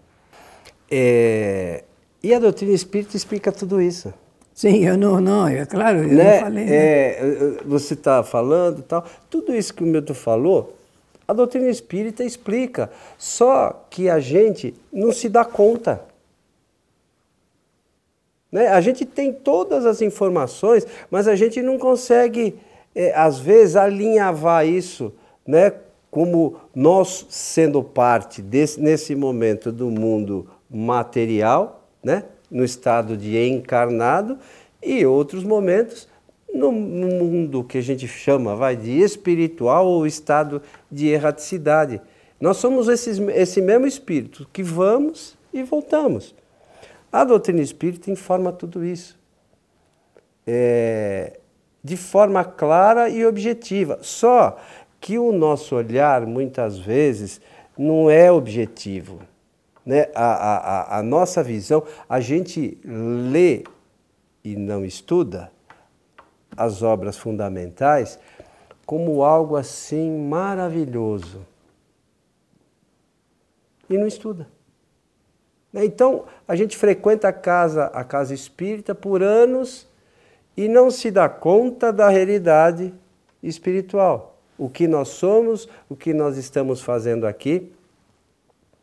É, 0.91 1.85
e 2.23 2.35
a 2.35 2.39
doutrina 2.39 2.73
espírita 2.73 3.17
explica 3.17 3.53
tudo 3.53 3.81
isso. 3.81 4.13
Sim, 4.53 4.85
eu 4.85 4.99
não, 4.99 5.21
não, 5.21 5.49
é 5.49 5.65
claro, 5.65 6.01
eu 6.01 6.09
né? 6.09 6.35
não 6.35 6.41
falei. 6.41 6.65
Né? 6.65 6.75
É, 6.75 7.63
você 7.65 7.95
está 7.95 8.23
falando 8.23 8.83
tal, 8.83 9.07
tudo 9.31 9.55
isso 9.55 9.73
que 9.73 9.83
o 9.83 9.87
Milton 9.87 10.13
falou, 10.13 10.77
a 11.27 11.33
doutrina 11.33 11.71
espírita 11.71 12.25
explica, 12.25 12.91
só 13.17 13.87
que 13.89 14.11
a 14.11 14.21
gente 14.21 14.75
não 14.93 15.13
se 15.13 15.29
dá 15.29 15.45
conta. 15.45 16.03
Né? 18.51 18.67
A 18.67 18.81
gente 18.81 19.07
tem 19.07 19.33
todas 19.33 19.87
as 19.87 20.03
informações, 20.03 20.87
mas 21.11 21.29
a 21.29 21.37
gente 21.37 21.63
não 21.63 21.79
consegue, 21.79 22.59
é, 22.95 23.15
às 23.15 23.39
vezes, 23.39 23.77
alinhavar 23.77 24.67
isso, 24.67 25.13
né? 25.47 25.73
Como 26.11 26.57
nós 26.75 27.27
sendo 27.29 27.83
parte 27.83 28.43
desse, 28.43 28.81
nesse 28.81 29.15
momento 29.15 29.71
do 29.71 29.91
mundo 29.91 30.49
material, 30.69 31.89
né? 32.03 32.25
no 32.51 32.65
estado 32.65 33.17
de 33.17 33.39
encarnado, 33.39 34.39
e 34.83 35.07
outros 35.07 35.45
momentos 35.45 36.09
no, 36.53 36.73
mundo 36.73 37.63
que 37.63 37.79
a 37.79 37.81
gente 37.81 38.09
chama 38.09 38.57
vai, 38.57 38.77
de 38.77 39.01
espiritual 39.01 39.87
ou 39.87 40.07
estado 40.07 40.61
de 40.91 41.09
erraticidade. 41.09 42.01
Nós 42.41 42.57
somos 42.57 42.89
esses, 42.89 43.19
esse 43.19 43.61
mesmo 43.61 43.87
espírito 43.87 44.49
que 44.53 44.63
vamos 44.63 45.37
e 45.53 45.63
voltamos. 45.63 46.35
A 47.13 47.25
doutrina 47.25 47.61
espírita 47.61 48.11
informa 48.11 48.53
tudo 48.53 48.85
isso. 48.85 49.19
É, 50.47 51.39
de 51.83 51.97
forma 51.97 52.45
clara 52.45 53.09
e 53.09 53.25
objetiva. 53.25 53.99
Só 54.03 54.59
que 55.01 55.19
o 55.19 55.33
nosso 55.33 55.75
olhar, 55.75 56.27
muitas 56.27 56.79
vezes, 56.79 57.41
não 57.77 58.11
é 58.11 58.31
objetivo 58.31 59.21
né, 59.85 60.09
a, 60.15 60.97
a, 60.97 60.99
a 60.99 61.03
nossa 61.03 61.43
visão, 61.43 61.83
a 62.09 62.21
gente 62.21 62.79
lê 62.85 63.65
e 64.45 64.57
não 64.57 64.85
estuda 64.85 65.51
as 66.57 66.83
obras 66.83 67.17
fundamentais 67.17 68.19
como 68.85 69.23
algo 69.23 69.57
assim 69.57 70.29
maravilhoso. 70.29 71.47
E 73.89 73.97
não 73.97 74.07
estuda. 74.07 74.47
Né, 75.73 75.85
então, 75.85 76.25
a 76.47 76.55
gente 76.55 76.77
frequenta 76.77 77.29
a 77.29 77.33
casa, 77.33 77.87
a 77.87 78.05
casa 78.05 78.35
espírita 78.35 78.95
por 78.95 79.23
anos 79.23 79.89
e 80.57 80.69
não 80.69 80.91
se 80.91 81.11
dá 81.11 81.29
conta 81.29 81.93
da 81.93 82.09
realidade 82.09 82.93
espiritual. 83.43 84.30
O 84.61 84.69
que 84.69 84.87
nós 84.87 85.09
somos, 85.09 85.67
o 85.89 85.97
que 85.97 86.13
nós 86.13 86.37
estamos 86.37 86.83
fazendo 86.83 87.27
aqui 87.27 87.73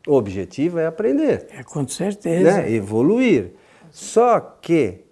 o 0.08 0.14
objetivo 0.14 0.80
é 0.80 0.86
aprender. 0.86 1.46
É, 1.50 1.62
com 1.62 1.86
certeza. 1.86 2.62
Né? 2.62 2.72
Evoluir. 2.72 3.52
Só 3.92 4.40
que, 4.40 5.04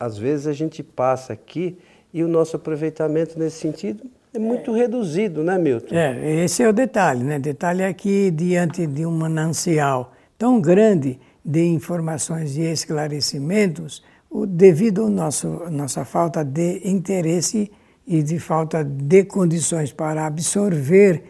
às 0.00 0.18
vezes, 0.18 0.48
a 0.48 0.52
gente 0.52 0.82
passa 0.82 1.32
aqui 1.32 1.78
e 2.12 2.24
o 2.24 2.28
nosso 2.28 2.56
aproveitamento 2.56 3.38
nesse 3.38 3.58
sentido 3.58 4.04
é 4.32 4.38
muito 4.40 4.74
é. 4.74 4.80
reduzido, 4.80 5.44
né, 5.44 5.56
Milton? 5.56 5.94
É, 5.94 6.42
esse 6.44 6.64
é 6.64 6.68
o 6.68 6.72
detalhe, 6.72 7.22
né? 7.22 7.38
Detalhe 7.38 7.82
é 7.82 7.92
que, 7.92 8.32
diante 8.32 8.84
de 8.88 9.06
um 9.06 9.12
manancial 9.12 10.12
tão 10.36 10.60
grande 10.60 11.20
de 11.44 11.64
informações 11.64 12.56
e 12.56 12.62
esclarecimentos, 12.62 14.02
o, 14.28 14.46
devido 14.46 15.04
à 15.06 15.70
nossa 15.70 16.04
falta 16.04 16.42
de 16.42 16.80
interesse 16.84 17.70
e 18.06 18.22
de 18.22 18.38
falta 18.38 18.84
de 18.84 19.24
condições 19.24 19.92
para 19.92 20.26
absorver 20.26 21.22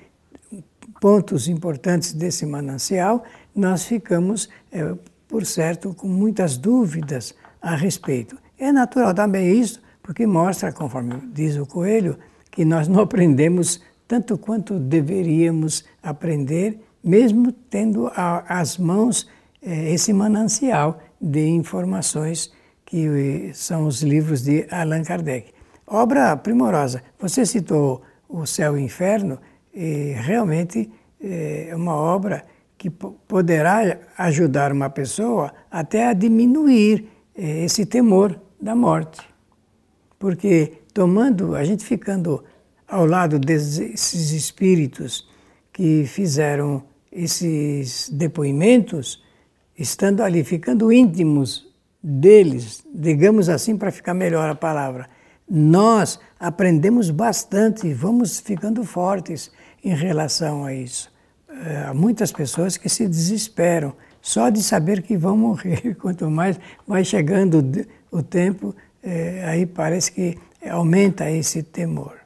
pontos 1.01 1.49
importantes 1.49 2.13
desse 2.13 2.47
manancial, 2.47 3.25
nós 3.55 3.85
ficamos, 3.85 4.49
é, 4.73 4.95
por 5.29 5.45
certo, 5.45 5.95
com 5.95 6.09
muitas 6.09 6.57
dúvidas 6.57 7.35
a 7.61 7.75
respeito. 7.75 8.37
É 8.59 8.73
natural 8.73 9.15
também 9.15 9.61
isso, 9.61 9.83
porque 10.03 10.27
mostra, 10.27 10.73
conforme 10.73 11.15
diz 11.33 11.57
o 11.57 11.67
Coelho, 11.67 12.19
que 12.51 12.65
nós 12.65 12.89
não 12.89 13.01
aprendemos 13.01 13.83
tanto 14.07 14.37
quanto 14.39 14.79
deveríamos 14.79 15.85
aprender, 16.03 16.79
mesmo 17.03 17.53
tendo 17.53 18.11
às 18.15 18.79
mãos 18.79 19.29
é, 19.63 19.93
esse 19.93 20.13
manancial 20.13 21.01
de 21.21 21.47
informações 21.47 22.53
que 22.85 23.51
são 23.55 23.87
os 23.87 24.03
livros 24.03 24.43
de 24.43 24.67
Allan 24.71 25.03
Kardec. 25.03 25.54
Obra 25.87 26.37
primorosa. 26.37 27.03
Você 27.19 27.45
citou 27.45 28.03
O 28.29 28.47
Céu 28.47 28.77
e 28.77 28.81
o 28.81 28.85
Inferno, 28.85 29.39
e 29.73 30.15
realmente 30.17 30.91
é 31.21 31.73
uma 31.75 31.95
obra 31.95 32.45
que 32.77 32.91
poderá 32.91 33.99
ajudar 34.19 34.73
uma 34.73 34.91
pessoa 34.91 35.53
até 35.71 36.09
a 36.09 36.13
diminuir 36.13 37.09
é, 37.35 37.65
esse 37.65 37.87
temor 37.87 38.39
da 38.61 38.75
morte. 38.75 39.21
Porque 40.19 40.73
tomando, 40.93 41.57
a 41.57 41.65
gente 41.65 41.85
ficando 41.85 42.45
ao 42.87 43.07
lado 43.07 43.39
desses 43.39 44.33
espíritos 44.33 45.29
que 45.73 46.05
fizeram 46.07 46.85
esses 47.11 48.09
depoimentos, 48.11 49.23
estando 49.79 50.23
ali, 50.23 50.45
ficando 50.45 50.93
íntimos 50.93 51.67
deles, 52.03 52.85
digamos 52.95 53.49
assim 53.49 53.77
para 53.77 53.91
ficar 53.91 54.15
melhor 54.15 54.49
a 54.49 54.55
palavra, 54.55 55.09
nós 55.49 56.19
aprendemos 56.39 57.11
bastante, 57.11 57.93
vamos 57.93 58.41
ficando 58.41 58.85
fortes 58.85 59.51
em 59.83 59.95
relação 59.95 60.65
a 60.65 60.73
isso. 60.73 61.13
Eh, 61.49 61.85
há 61.89 61.95
muitas 61.95 62.33
pessoas 62.33 62.77
que 62.77 62.89
se 62.89 63.07
desesperam 63.07 63.95
só 64.21 64.49
de 64.49 64.63
saber 64.63 65.03
que 65.03 65.17
vão 65.17 65.37
morrer. 65.37 65.95
Quanto 66.01 66.31
mais 66.31 66.59
vai 66.87 67.05
chegando 67.05 67.63
o 68.11 68.23
tempo, 68.23 68.75
é, 69.03 69.45
aí 69.45 69.67
parece 69.67 70.11
que 70.13 70.39
aumenta 70.67 71.31
esse 71.31 71.63
temor. 71.63 72.17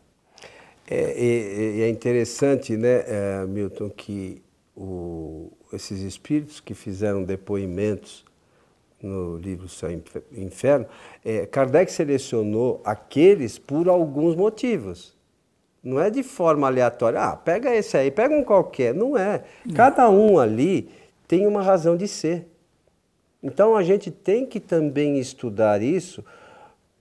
É, 0.88 0.96
é, 0.96 1.80
é 1.80 1.88
interessante, 1.90 2.76
né, 2.76 3.04
Milton, 3.48 3.90
que 3.90 4.40
o, 4.76 5.50
esses 5.72 6.00
espíritos 6.00 6.60
que 6.60 6.72
fizeram 6.72 7.24
depoimentos 7.24 8.24
no 9.02 9.36
livro 9.36 9.68
Céu 9.68 9.90
e 9.90 10.42
Inferno, 10.42 10.86
é, 11.24 11.46
Kardec 11.46 11.90
selecionou 11.90 12.80
aqueles 12.84 13.58
por 13.58 13.88
alguns 13.88 14.34
motivos. 14.34 15.16
Não 15.82 16.00
é 16.00 16.10
de 16.10 16.22
forma 16.22 16.66
aleatória. 16.66 17.20
Ah, 17.20 17.36
pega 17.36 17.74
esse 17.74 17.96
aí, 17.96 18.10
pega 18.10 18.34
um 18.34 18.42
qualquer. 18.42 18.92
Não 18.92 19.16
é. 19.16 19.44
Cada 19.74 20.10
um 20.10 20.38
ali 20.38 20.90
tem 21.26 21.46
uma 21.46 21.62
razão 21.62 21.96
de 21.96 22.08
ser. 22.08 22.46
Então 23.42 23.76
a 23.76 23.82
gente 23.82 24.10
tem 24.10 24.44
que 24.44 24.58
também 24.58 25.18
estudar 25.18 25.80
isso 25.80 26.24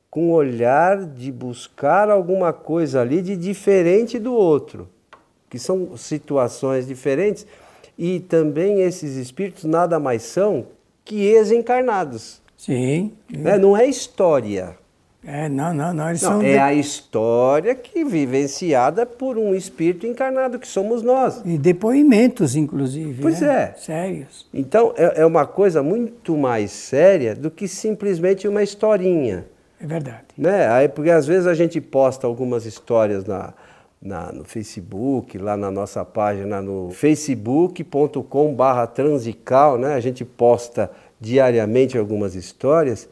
com 0.10 0.30
o 0.30 0.34
olhar 0.34 1.06
de 1.06 1.32
buscar 1.32 2.10
alguma 2.10 2.54
coisa 2.54 3.02
ali 3.02 3.22
de 3.22 3.36
diferente 3.36 4.20
do 4.20 4.34
outro, 4.34 4.88
que 5.50 5.58
são 5.60 5.98
situações 5.98 6.88
diferentes 6.88 7.46
e 7.98 8.20
também 8.20 8.82
esses 8.82 9.16
espíritos 9.16 9.64
nada 9.64 10.00
mais 10.00 10.22
são 10.22 10.68
que 11.08 11.26
ex-encarnados. 11.26 12.42
Sim. 12.58 13.14
Né? 13.32 13.58
Não 13.58 13.78
é 13.78 13.86
história. 13.86 14.78
É, 15.26 15.48
não, 15.48 15.74
não, 15.74 15.94
não. 15.94 16.10
Eles 16.10 16.22
não, 16.22 16.32
são 16.32 16.42
é 16.42 16.54
de... 16.54 16.58
a 16.58 16.74
história 16.74 17.74
que 17.74 18.04
vivenciada 18.04 19.06
por 19.06 19.38
um 19.38 19.56
espírito 19.56 20.06
encarnado, 20.06 20.60
que 20.60 20.68
somos 20.68 21.02
nós. 21.02 21.42
E 21.46 21.58
depoimentos, 21.58 22.56
inclusive. 22.56 23.22
Pois 23.22 23.42
né? 23.42 23.74
é. 23.74 23.80
Sérios. 23.80 24.46
Então, 24.54 24.94
é, 24.98 25.22
é 25.22 25.26
uma 25.26 25.46
coisa 25.46 25.82
muito 25.82 26.38
mais 26.38 26.72
séria 26.72 27.36
do 27.36 27.50
que 27.50 27.68
simplesmente 27.68 28.48
uma 28.48 28.62
historinha. 28.62 29.46
É 29.80 29.86
verdade. 29.86 30.26
Né? 30.38 30.68
Aí, 30.70 30.90
porque 30.90 31.12
às 31.12 31.26
vezes 31.26 31.48
a 31.48 31.54
gente 31.54 31.80
posta 31.80 32.28
algumas 32.28 32.66
histórias 32.66 33.26
na, 33.26 33.54
na, 34.02 34.32
no 34.32 34.44
Facebook, 34.44 35.38
lá 35.38 35.58
na 35.58 35.72
nossa 35.72 36.06
página 36.06 36.62
no 36.62 36.92
facebook.com 36.92 38.54
barra 38.54 38.88
transical, 38.88 39.78
né? 39.78 39.96
a 39.96 40.00
gente 40.00 40.24
posta 40.24 40.90
diariamente 41.20 41.98
algumas 41.98 42.36
histórias 42.36 43.10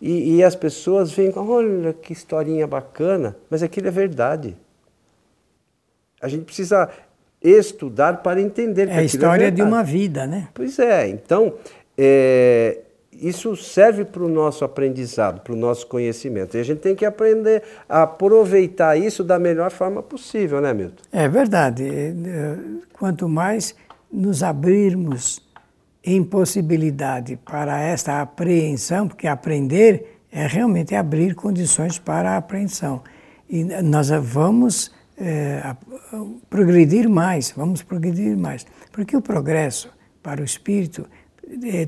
e, 0.00 0.36
e 0.36 0.44
as 0.44 0.54
pessoas 0.54 1.10
veem, 1.10 1.32
olha 1.36 1.92
que 1.92 2.12
historinha 2.12 2.66
bacana, 2.66 3.36
mas 3.50 3.62
aquilo 3.62 3.88
é 3.88 3.90
verdade. 3.90 4.56
A 6.20 6.28
gente 6.28 6.44
precisa 6.44 6.88
estudar 7.42 8.22
para 8.22 8.40
entender 8.40 8.88
É 8.88 8.98
a 8.98 9.02
história 9.02 9.46
é 9.46 9.50
de 9.50 9.62
uma 9.62 9.82
vida, 9.82 10.26
né? 10.26 10.48
Pois 10.54 10.78
é, 10.78 11.08
então 11.08 11.54
é, 11.96 12.78
isso 13.12 13.56
serve 13.56 14.04
para 14.04 14.22
o 14.22 14.28
nosso 14.28 14.64
aprendizado, 14.64 15.40
para 15.40 15.52
o 15.52 15.56
nosso 15.56 15.86
conhecimento. 15.86 16.56
E 16.56 16.60
a 16.60 16.62
gente 16.62 16.80
tem 16.80 16.94
que 16.94 17.04
aprender 17.04 17.62
a 17.88 18.02
aproveitar 18.02 18.96
isso 18.96 19.24
da 19.24 19.38
melhor 19.38 19.70
forma 19.70 20.02
possível, 20.02 20.60
né, 20.60 20.72
Milton? 20.72 21.02
É 21.12 21.28
verdade. 21.28 21.84
Quanto 22.92 23.28
mais 23.28 23.74
nos 24.10 24.42
abrirmos 24.42 25.42
em 26.04 26.22
possibilidade 26.22 27.36
para 27.36 27.80
esta 27.80 28.22
apreensão, 28.22 29.08
porque 29.08 29.26
aprender 29.26 30.20
é 30.30 30.46
realmente 30.46 30.94
abrir 30.94 31.34
condições 31.34 31.98
para 31.98 32.32
a 32.32 32.36
apreensão. 32.36 33.02
E 33.48 33.64
nós 33.64 34.10
vamos 34.10 34.92
é, 35.16 35.74
progredir 36.48 37.08
mais, 37.08 37.52
vamos 37.56 37.82
progredir 37.82 38.36
mais. 38.36 38.66
Porque 38.92 39.16
o 39.16 39.22
progresso 39.22 39.90
para 40.22 40.40
o 40.40 40.44
espírito 40.44 41.06
é, 41.06 41.17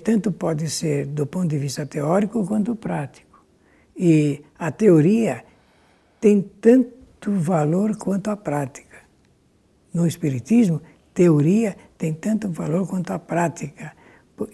tanto 0.02 0.32
pode 0.32 0.68
ser 0.70 1.06
do 1.06 1.26
ponto 1.26 1.48
de 1.48 1.58
vista 1.58 1.86
teórico 1.86 2.46
quanto 2.46 2.74
prático. 2.74 3.44
E 3.96 4.42
a 4.58 4.70
teoria 4.70 5.44
tem 6.20 6.40
tanto 6.40 7.32
valor 7.32 7.96
quanto 7.96 8.30
a 8.30 8.36
prática. 8.36 8.98
No 9.92 10.06
Espiritismo, 10.06 10.80
teoria 11.12 11.76
tem 11.98 12.12
tanto 12.12 12.48
valor 12.50 12.86
quanto 12.86 13.12
a 13.12 13.18
prática. 13.18 13.92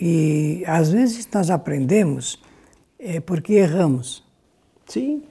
E 0.00 0.64
às 0.66 0.90
vezes 0.90 1.28
nós 1.32 1.50
aprendemos 1.50 2.42
é, 2.98 3.20
porque 3.20 3.54
erramos. 3.54 4.24
Sim. 4.86 5.22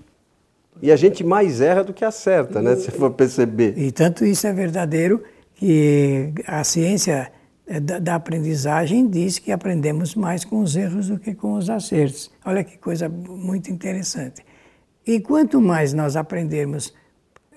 E 0.82 0.92
a 0.92 0.96
gente 0.96 1.24
mais 1.24 1.62
erra 1.62 1.84
do 1.84 1.94
que 1.94 2.06
acerta, 2.06 2.62
né? 2.62 2.76
Se 2.76 2.92
for 2.92 3.12
perceber. 3.12 3.78
E 3.78 3.92
tanto 3.92 4.26
isso 4.26 4.46
é 4.46 4.54
verdadeiro 4.54 5.24
que 5.56 6.34
a 6.46 6.64
ciência 6.64 7.12
é, 7.14 7.35
da, 7.82 8.00
da, 8.00 8.16
aprendizagem 8.16 9.08
diz 9.08 9.40
que 9.40 9.52
aprendemos 9.52 10.14
mais 10.14 10.46
com 10.46 10.62
os 10.62 10.76
erros 10.76 11.08
do 11.08 11.18
que 11.18 11.34
com 11.34 11.54
os 11.54 11.70
acertos. 11.70 12.32
Olha 12.46 12.64
que 12.64 12.78
coisa 12.78 13.10
muito 13.10 13.72
interessante. 13.72 14.46
E 15.06 15.20
quanto 15.20 15.60
mais 15.60 15.94
nós 15.94 16.16
aprendermos 16.16 16.94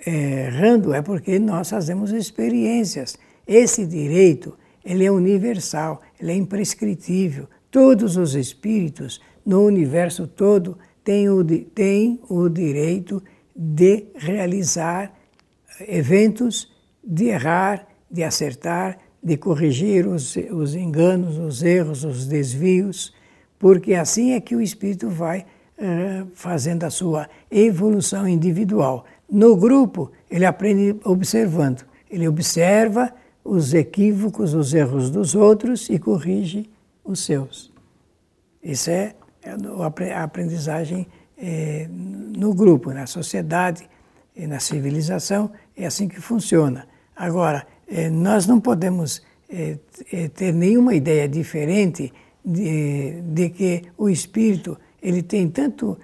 é, 0.06 0.46
errando, 0.46 0.94
é 0.94 1.02
porque 1.02 1.38
nós 1.38 1.70
fazemos 1.70 2.12
experiências. 2.12 3.18
Esse 3.46 3.86
direito, 3.86 4.56
ele 4.84 5.04
é 5.04 5.10
universal, 5.10 6.00
ele 6.20 6.32
é 6.32 6.34
imprescritível. 6.34 7.48
Todos 7.70 8.16
os 8.16 8.34
espíritos 8.34 9.20
no 9.44 9.64
universo 9.64 10.26
todo 10.26 10.78
têm 11.04 11.28
o, 11.28 11.44
têm 11.44 12.20
o 12.28 12.48
direito 12.48 13.22
de 13.54 14.06
realizar 14.14 15.12
eventos, 15.80 16.72
de 17.02 17.26
errar, 17.26 17.86
de 18.10 18.22
acertar, 18.22 18.98
de 19.28 19.36
corrigir 19.36 20.06
os, 20.06 20.34
os 20.50 20.74
enganos, 20.74 21.38
os 21.38 21.62
erros, 21.62 22.02
os 22.02 22.26
desvios, 22.26 23.14
porque 23.58 23.94
assim 23.94 24.32
é 24.32 24.40
que 24.40 24.56
o 24.56 24.60
espírito 24.60 25.10
vai 25.10 25.44
uh, 25.78 26.26
fazendo 26.34 26.84
a 26.84 26.90
sua 26.90 27.28
evolução 27.50 28.26
individual. 28.26 29.04
No 29.30 29.54
grupo, 29.54 30.10
ele 30.30 30.46
aprende 30.46 30.96
observando, 31.04 31.84
ele 32.10 32.26
observa 32.26 33.12
os 33.44 33.74
equívocos, 33.74 34.54
os 34.54 34.72
erros 34.72 35.10
dos 35.10 35.34
outros 35.34 35.90
e 35.90 35.98
corrige 35.98 36.70
os 37.04 37.24
seus. 37.24 37.70
Isso 38.62 38.90
é 38.90 39.14
a 40.14 40.22
aprendizagem 40.22 41.06
é, 41.36 41.86
no 41.88 42.52
grupo, 42.54 42.92
na 42.92 43.06
sociedade, 43.06 43.88
na 44.36 44.60
civilização, 44.60 45.50
é 45.76 45.86
assim 45.86 46.08
que 46.08 46.20
funciona. 46.20 46.86
Agora, 47.16 47.66
é, 47.88 48.10
nós 48.10 48.46
não 48.46 48.60
podemos 48.60 49.22
é, 49.48 49.78
é, 50.12 50.28
ter 50.28 50.52
nenhuma 50.52 50.94
ideia 50.94 51.26
diferente 51.26 52.12
de, 52.44 53.20
de, 53.22 53.48
que 53.48 53.82
o 53.96 54.08
espírito 54.08 54.78
ele 55.02 55.22
tem 55.22 55.48
tanto, 55.48 55.98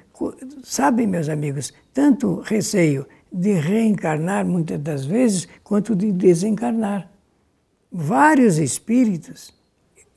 sabem 0.63 1.07
meus 1.07 1.29
amigos, 1.29 1.73
tanto 1.93 2.41
receio 2.41 3.07
de 3.31 3.53
reencarnar 3.53 4.47
muitas 4.47 4.81
das 4.81 5.05
vezes 5.05 5.47
quanto 5.63 5.95
de 5.95 6.11
desencarnar. 6.11 7.11
Vários 7.93 8.59
espíritos, 8.59 9.53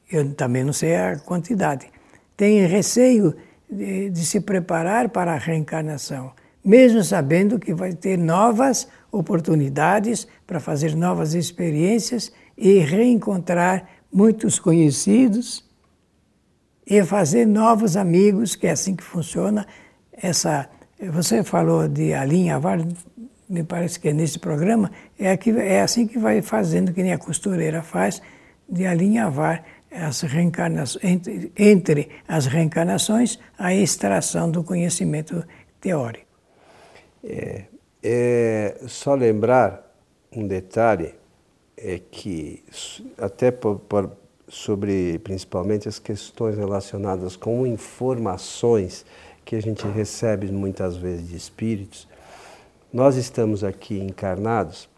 eu 0.09 0.33
também 0.33 0.63
não 0.63 0.73
sei 0.73 0.95
a 0.95 1.17
quantidade, 1.17 1.87
têm 2.35 2.65
receio 2.65 3.35
de, 3.69 4.09
de 4.09 4.25
se 4.25 4.39
preparar 4.39 5.09
para 5.09 5.33
a 5.33 5.37
reencarnação, 5.37 6.31
mesmo 6.63 7.03
sabendo 7.03 7.59
que 7.59 7.73
vai 7.73 7.93
ter 7.93 8.17
novas 8.17 8.87
oportunidades 9.11 10.27
para 10.45 10.59
fazer 10.59 10.95
novas 10.95 11.33
experiências 11.33 12.31
e 12.57 12.79
reencontrar 12.79 13.87
muitos 14.11 14.59
conhecidos 14.59 15.65
e 16.85 17.03
fazer 17.03 17.45
novos 17.45 17.97
amigos, 17.97 18.55
que 18.55 18.67
é 18.67 18.71
assim 18.71 18.95
que 18.95 19.03
funciona 19.03 19.67
essa. 20.11 20.69
Você 21.11 21.43
falou 21.43 21.87
de 21.87 22.13
alinhavar, 22.13 22.79
me 23.47 23.63
parece 23.63 23.99
que 23.99 24.09
é 24.09 24.13
nesse 24.13 24.39
programa, 24.39 24.91
é, 25.19 25.31
aqui, 25.31 25.51
é 25.51 25.81
assim 25.81 26.07
que 26.07 26.17
vai 26.17 26.41
fazendo, 26.41 26.93
que 26.93 27.03
nem 27.03 27.13
a 27.13 27.17
costureira 27.17 27.81
faz, 27.83 28.21
de 28.67 28.85
alinhavar 28.85 29.63
as 29.91 30.21
reencarnações, 30.21 31.03
entre, 31.03 31.51
entre 31.57 32.09
as 32.27 32.45
reencarnações, 32.45 33.39
a 33.57 33.73
extração 33.73 34.49
do 34.49 34.63
conhecimento 34.63 35.45
teórico. 35.79 36.25
É, 37.23 37.65
é 38.03 38.77
só 38.87 39.15
lembrar 39.15 39.83
um 40.31 40.47
detalhe 40.47 41.15
é 41.75 41.99
que 41.99 42.63
até 43.17 43.51
por, 43.51 43.79
por, 43.79 44.11
sobre 44.47 45.19
principalmente 45.19 45.87
as 45.87 45.99
questões 45.99 46.57
relacionadas 46.57 47.35
com 47.35 47.67
informações 47.67 49.05
que 49.45 49.55
a 49.55 49.61
gente 49.61 49.85
recebe 49.87 50.51
muitas 50.51 50.97
vezes 50.97 51.29
de 51.29 51.35
espíritos, 51.35 52.07
nós 52.91 53.15
estamos 53.15 53.63
aqui 53.63 53.99
encarnados 53.99 54.89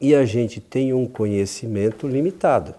e 0.00 0.14
a 0.14 0.24
gente 0.24 0.60
tem 0.60 0.92
um 0.92 1.06
conhecimento 1.06 2.06
limitado. 2.08 2.74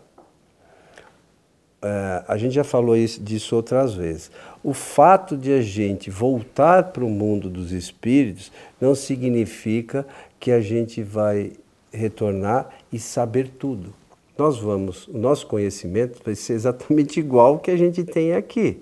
É, 1.87 2.23
a 2.27 2.35
gente 2.35 2.55
já 2.55 2.63
falou 2.63 2.97
isso, 2.97 3.21
disso 3.21 3.55
outras 3.55 3.93
vezes. 3.93 4.31
O 4.63 4.73
fato 4.73 5.37
de 5.37 5.53
a 5.53 5.61
gente 5.61 6.09
voltar 6.09 6.85
para 6.85 7.05
o 7.05 7.09
mundo 7.09 7.47
dos 7.47 7.71
espíritos 7.71 8.51
não 8.81 8.95
significa 8.95 10.03
que 10.39 10.49
a 10.51 10.59
gente 10.59 11.03
vai 11.03 11.51
retornar 11.93 12.69
e 12.91 12.97
saber 12.97 13.49
tudo. 13.59 13.93
Nós 14.35 14.57
vamos, 14.57 15.07
o 15.07 15.15
nosso 15.19 15.45
conhecimento 15.45 16.19
vai 16.25 16.33
ser 16.33 16.53
exatamente 16.53 17.19
igual 17.19 17.53
ao 17.53 17.59
que 17.59 17.69
a 17.69 17.77
gente 17.77 18.03
tem 18.03 18.33
aqui. 18.33 18.81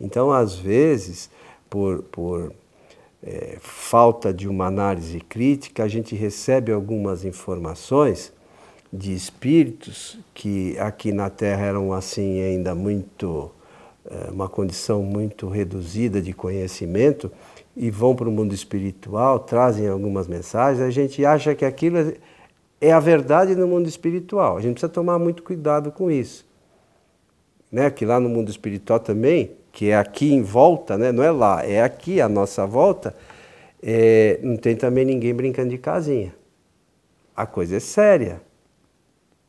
Então, 0.00 0.30
às 0.30 0.54
vezes, 0.54 1.28
por, 1.68 2.04
por 2.04 2.52
é, 3.24 3.56
falta 3.60 4.32
de 4.32 4.46
uma 4.46 4.66
análise 4.66 5.18
crítica, 5.18 5.82
a 5.82 5.88
gente 5.88 6.14
recebe 6.14 6.70
algumas 6.70 7.24
informações 7.24 8.32
de 8.92 9.14
espíritos 9.14 10.18
que 10.32 10.78
aqui 10.78 11.12
na 11.12 11.28
Terra 11.28 11.66
eram 11.66 11.92
assim 11.92 12.40
ainda 12.40 12.74
muito 12.74 13.50
eh, 14.08 14.30
uma 14.30 14.48
condição 14.48 15.02
muito 15.02 15.48
reduzida 15.48 16.22
de 16.22 16.32
conhecimento 16.32 17.30
e 17.76 17.90
vão 17.90 18.14
para 18.16 18.28
o 18.28 18.32
mundo 18.32 18.54
espiritual, 18.54 19.40
trazem 19.40 19.86
algumas 19.86 20.26
mensagens, 20.26 20.80
a 20.80 20.90
gente 20.90 21.24
acha 21.26 21.54
que 21.54 21.64
aquilo 21.64 22.14
é 22.80 22.92
a 22.92 23.00
verdade 23.00 23.54
no 23.54 23.66
mundo 23.66 23.88
espiritual. 23.88 24.56
A 24.56 24.60
gente 24.60 24.72
precisa 24.72 24.92
tomar 24.92 25.18
muito 25.18 25.42
cuidado 25.42 25.90
com 25.90 26.10
isso. 26.10 26.46
Né? 27.70 27.90
Que 27.90 28.06
lá 28.06 28.18
no 28.18 28.28
mundo 28.28 28.50
espiritual 28.50 29.00
também, 29.00 29.50
que 29.72 29.90
é 29.90 29.96
aqui 29.96 30.32
em 30.32 30.42
volta, 30.42 30.96
né? 30.96 31.12
não 31.12 31.22
é 31.22 31.30
lá, 31.30 31.64
é 31.64 31.82
aqui 31.82 32.20
a 32.20 32.28
nossa 32.28 32.66
volta, 32.66 33.14
é, 33.82 34.38
não 34.42 34.56
tem 34.56 34.74
também 34.74 35.04
ninguém 35.04 35.34
brincando 35.34 35.70
de 35.70 35.78
casinha. 35.78 36.34
A 37.36 37.44
coisa 37.44 37.76
é 37.76 37.80
séria. 37.80 38.40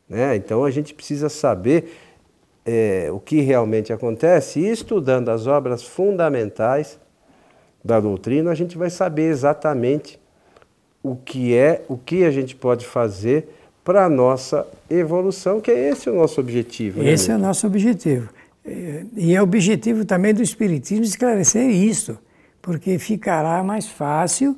Né? 0.10 0.36
Então 0.36 0.64
a 0.64 0.72
gente 0.72 0.94
precisa 0.94 1.30
saber 1.30 1.94
é, 2.66 3.10
o 3.12 3.20
que 3.20 3.42
realmente 3.42 3.94
acontece 3.94 4.60
e 4.60 4.70
estudando 4.70 5.30
as 5.30 5.48
obras 5.48 5.84
fundamentais 5.84 7.00
da 7.84 8.00
doutrina, 8.00 8.52
a 8.52 8.56
gente 8.56 8.78
vai 8.78 8.90
saber 8.90 9.30
exatamente 9.30 10.20
o 11.02 11.16
que 11.16 11.56
é, 11.56 11.84
o 11.88 11.98
que 11.98 12.26
a 12.26 12.32
gente 12.32 12.56
pode 12.56 12.86
fazer 12.86 13.48
para 13.84 14.04
a 14.04 14.10
nossa 14.10 14.68
evolução, 14.90 15.62
que 15.62 15.72
é 15.72 15.90
esse 15.90 16.10
o 16.10 16.14
nosso 16.14 16.42
objetivo. 16.42 17.02
Né, 17.02 17.12
esse 17.12 17.32
é 17.32 17.36
o 17.36 17.40
nosso 17.40 17.66
objetivo. 17.66 18.30
E 19.16 19.34
é 19.34 19.42
objetivo 19.42 20.04
também 20.04 20.34
do 20.34 20.42
Espiritismo 20.42 21.06
esclarecer 21.06 21.70
isso, 21.70 22.18
porque 22.62 23.00
ficará 23.00 23.64
mais 23.64 23.88
fácil 23.88 24.58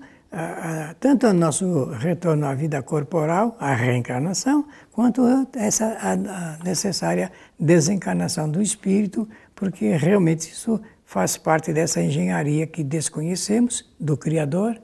tanto 0.99 1.27
o 1.27 1.33
nosso 1.33 1.85
retorno 1.85 2.45
à 2.45 2.53
vida 2.53 2.81
corporal, 2.83 3.57
a 3.59 3.73
reencarnação, 3.73 4.65
quanto 4.91 5.21
essa 5.55 5.97
a 5.99 6.63
necessária 6.63 7.31
desencarnação 7.59 8.49
do 8.49 8.61
espírito, 8.61 9.27
porque 9.55 9.95
realmente 9.95 10.51
isso 10.51 10.79
faz 11.05 11.35
parte 11.37 11.73
dessa 11.73 12.01
engenharia 12.01 12.67
que 12.67 12.83
desconhecemos 12.83 13.89
do 13.99 14.15
Criador, 14.15 14.79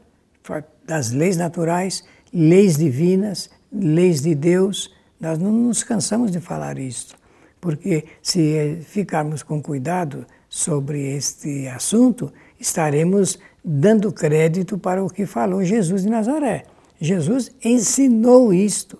das 0.86 1.12
leis 1.12 1.38
naturais, 1.38 2.04
leis 2.34 2.78
divinas, 2.78 3.50
leis 3.72 4.22
de 4.22 4.34
Deus. 4.34 4.94
Nós 5.20 5.38
não 5.38 5.52
nos 5.52 5.84
cansamos 5.84 6.32
de 6.32 6.40
falar 6.40 6.80
isso, 6.80 7.16
porque 7.62 8.06
se 8.22 8.80
ficarmos 8.84 9.44
com 9.44 9.62
cuidado 9.62 10.26
sobre 10.50 11.16
este 11.16 11.68
assunto, 11.68 12.34
estaremos 12.60 13.40
dando 13.66 14.12
crédito 14.12 14.78
para 14.78 15.04
o 15.04 15.10
que 15.10 15.26
falou 15.26 15.64
Jesus 15.64 16.04
de 16.04 16.10
Nazaré. 16.10 16.66
Jesus 17.02 17.52
ensinou 17.64 18.54
isto. 18.54 19.00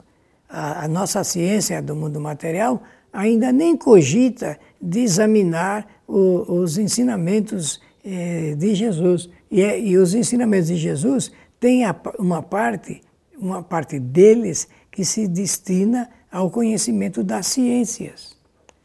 A, 0.50 0.86
a 0.86 0.88
nossa 0.88 1.24
ciência 1.24 1.82
do 1.82 1.96
mundo 1.96 2.20
material 2.20 2.82
ainda 3.14 3.52
nem 3.52 3.78
cogita 3.78 4.58
de 4.82 5.02
examinar 5.02 5.88
o, 6.08 6.62
os 6.62 6.78
ensinamentos 6.78 7.80
eh, 8.04 8.56
de 8.58 8.74
Jesus. 8.74 9.30
E, 9.52 9.62
é, 9.62 9.80
e, 9.80 9.98
os 9.98 10.14
ensinamentos 10.14 10.68
de 10.68 10.78
Jesus 10.78 11.32
têm 11.60 11.86
a, 11.86 11.96
uma 12.20 12.42
parte, 12.42 13.02
uma 13.38 13.62
parte 13.62 14.00
deles 14.00 14.68
que 14.92 15.06
se 15.06 15.28
destina 15.28 16.10
ao 16.32 16.50
conhecimento 16.50 17.24
das 17.24 17.48
ciências. 17.48 18.36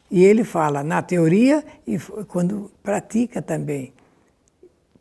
E 0.09 0.23
ele 0.23 0.43
fala 0.43 0.83
na 0.83 1.01
teoria 1.01 1.63
e 1.87 1.97
quando 2.27 2.71
pratica 2.83 3.41
também. 3.41 3.93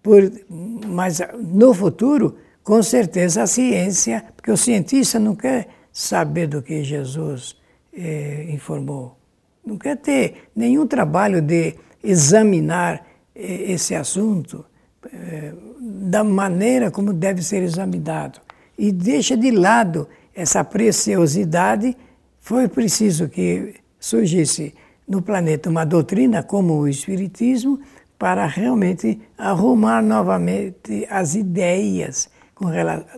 Por, 0.02 0.30
mas 0.48 1.20
no 1.38 1.74
futuro, 1.74 2.36
com 2.62 2.82
certeza 2.82 3.42
a 3.42 3.46
ciência, 3.46 4.24
porque 4.34 4.50
o 4.50 4.56
cientista 4.56 5.18
não 5.18 5.34
quer 5.34 5.68
saber 5.92 6.46
do 6.46 6.62
que 6.62 6.82
Jesus 6.82 7.56
eh, 7.92 8.46
informou, 8.50 9.16
não 9.64 9.76
quer 9.76 9.96
ter 9.96 10.48
nenhum 10.54 10.86
trabalho 10.86 11.42
de 11.42 11.74
examinar 12.02 13.04
eh, 13.34 13.72
esse 13.72 13.94
assunto 13.94 14.64
eh, 15.12 15.52
da 15.80 16.24
maneira 16.24 16.90
como 16.90 17.12
deve 17.12 17.42
ser 17.42 17.62
examinado 17.62 18.40
e 18.78 18.90
deixa 18.92 19.36
de 19.36 19.50
lado 19.50 20.08
essa 20.34 20.64
preciosidade. 20.64 21.96
Foi 22.38 22.68
preciso 22.68 23.28
que 23.28 23.74
surgisse 23.98 24.74
no 25.06 25.20
planeta 25.20 25.68
uma 25.68 25.84
doutrina 25.84 26.42
como 26.42 26.74
o 26.74 26.88
Espiritismo 26.88 27.80
para 28.20 28.44
realmente 28.44 29.18
arrumar 29.38 30.02
novamente 30.02 31.06
as 31.08 31.34
ideias 31.34 32.28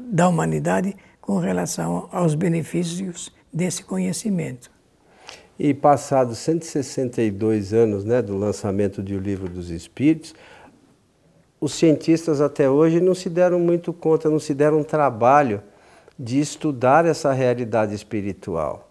da 0.00 0.28
humanidade 0.28 0.94
com 1.20 1.38
relação 1.38 2.08
aos 2.12 2.36
benefícios 2.36 3.34
desse 3.52 3.82
conhecimento. 3.82 4.70
E 5.58 5.74
passados 5.74 6.38
162 6.38 7.72
anos 7.72 8.04
né, 8.04 8.22
do 8.22 8.36
lançamento 8.36 9.02
do 9.02 9.18
Livro 9.18 9.48
dos 9.48 9.70
Espíritos, 9.70 10.36
os 11.60 11.74
cientistas 11.74 12.40
até 12.40 12.70
hoje 12.70 13.00
não 13.00 13.14
se 13.14 13.28
deram 13.28 13.58
muito 13.58 13.92
conta, 13.92 14.30
não 14.30 14.38
se 14.38 14.54
deram 14.54 14.84
trabalho 14.84 15.64
de 16.16 16.38
estudar 16.38 17.06
essa 17.06 17.32
realidade 17.32 17.92
espiritual, 17.92 18.88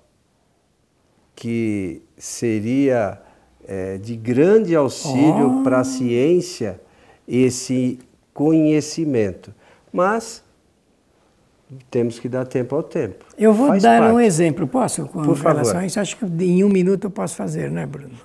que 1.33 2.01
seria 2.17 3.30
é, 3.67 3.97
de 3.97 4.15
grande 4.15 4.75
auxílio 4.75 5.59
oh. 5.59 5.63
para 5.63 5.79
a 5.79 5.83
ciência 5.83 6.79
esse 7.27 7.99
conhecimento. 8.33 9.53
Mas 9.91 10.43
temos 11.89 12.19
que 12.19 12.27
dar 12.27 12.45
tempo 12.45 12.75
ao 12.75 12.83
tempo. 12.83 13.25
Eu 13.37 13.53
vou 13.53 13.67
Faz 13.67 13.83
dar 13.83 13.99
parte. 13.99 14.15
um 14.15 14.19
exemplo, 14.19 14.67
posso? 14.67 15.05
Com 15.07 15.23
Por 15.23 15.37
relação 15.37 15.65
favor. 15.65 15.77
a 15.77 15.85
isso, 15.85 15.99
acho 15.99 16.17
que 16.17 16.25
em 16.25 16.63
um 16.63 16.69
minuto 16.69 17.05
eu 17.05 17.11
posso 17.11 17.35
fazer, 17.35 17.71
né, 17.71 17.85
Bruno? 17.85 18.19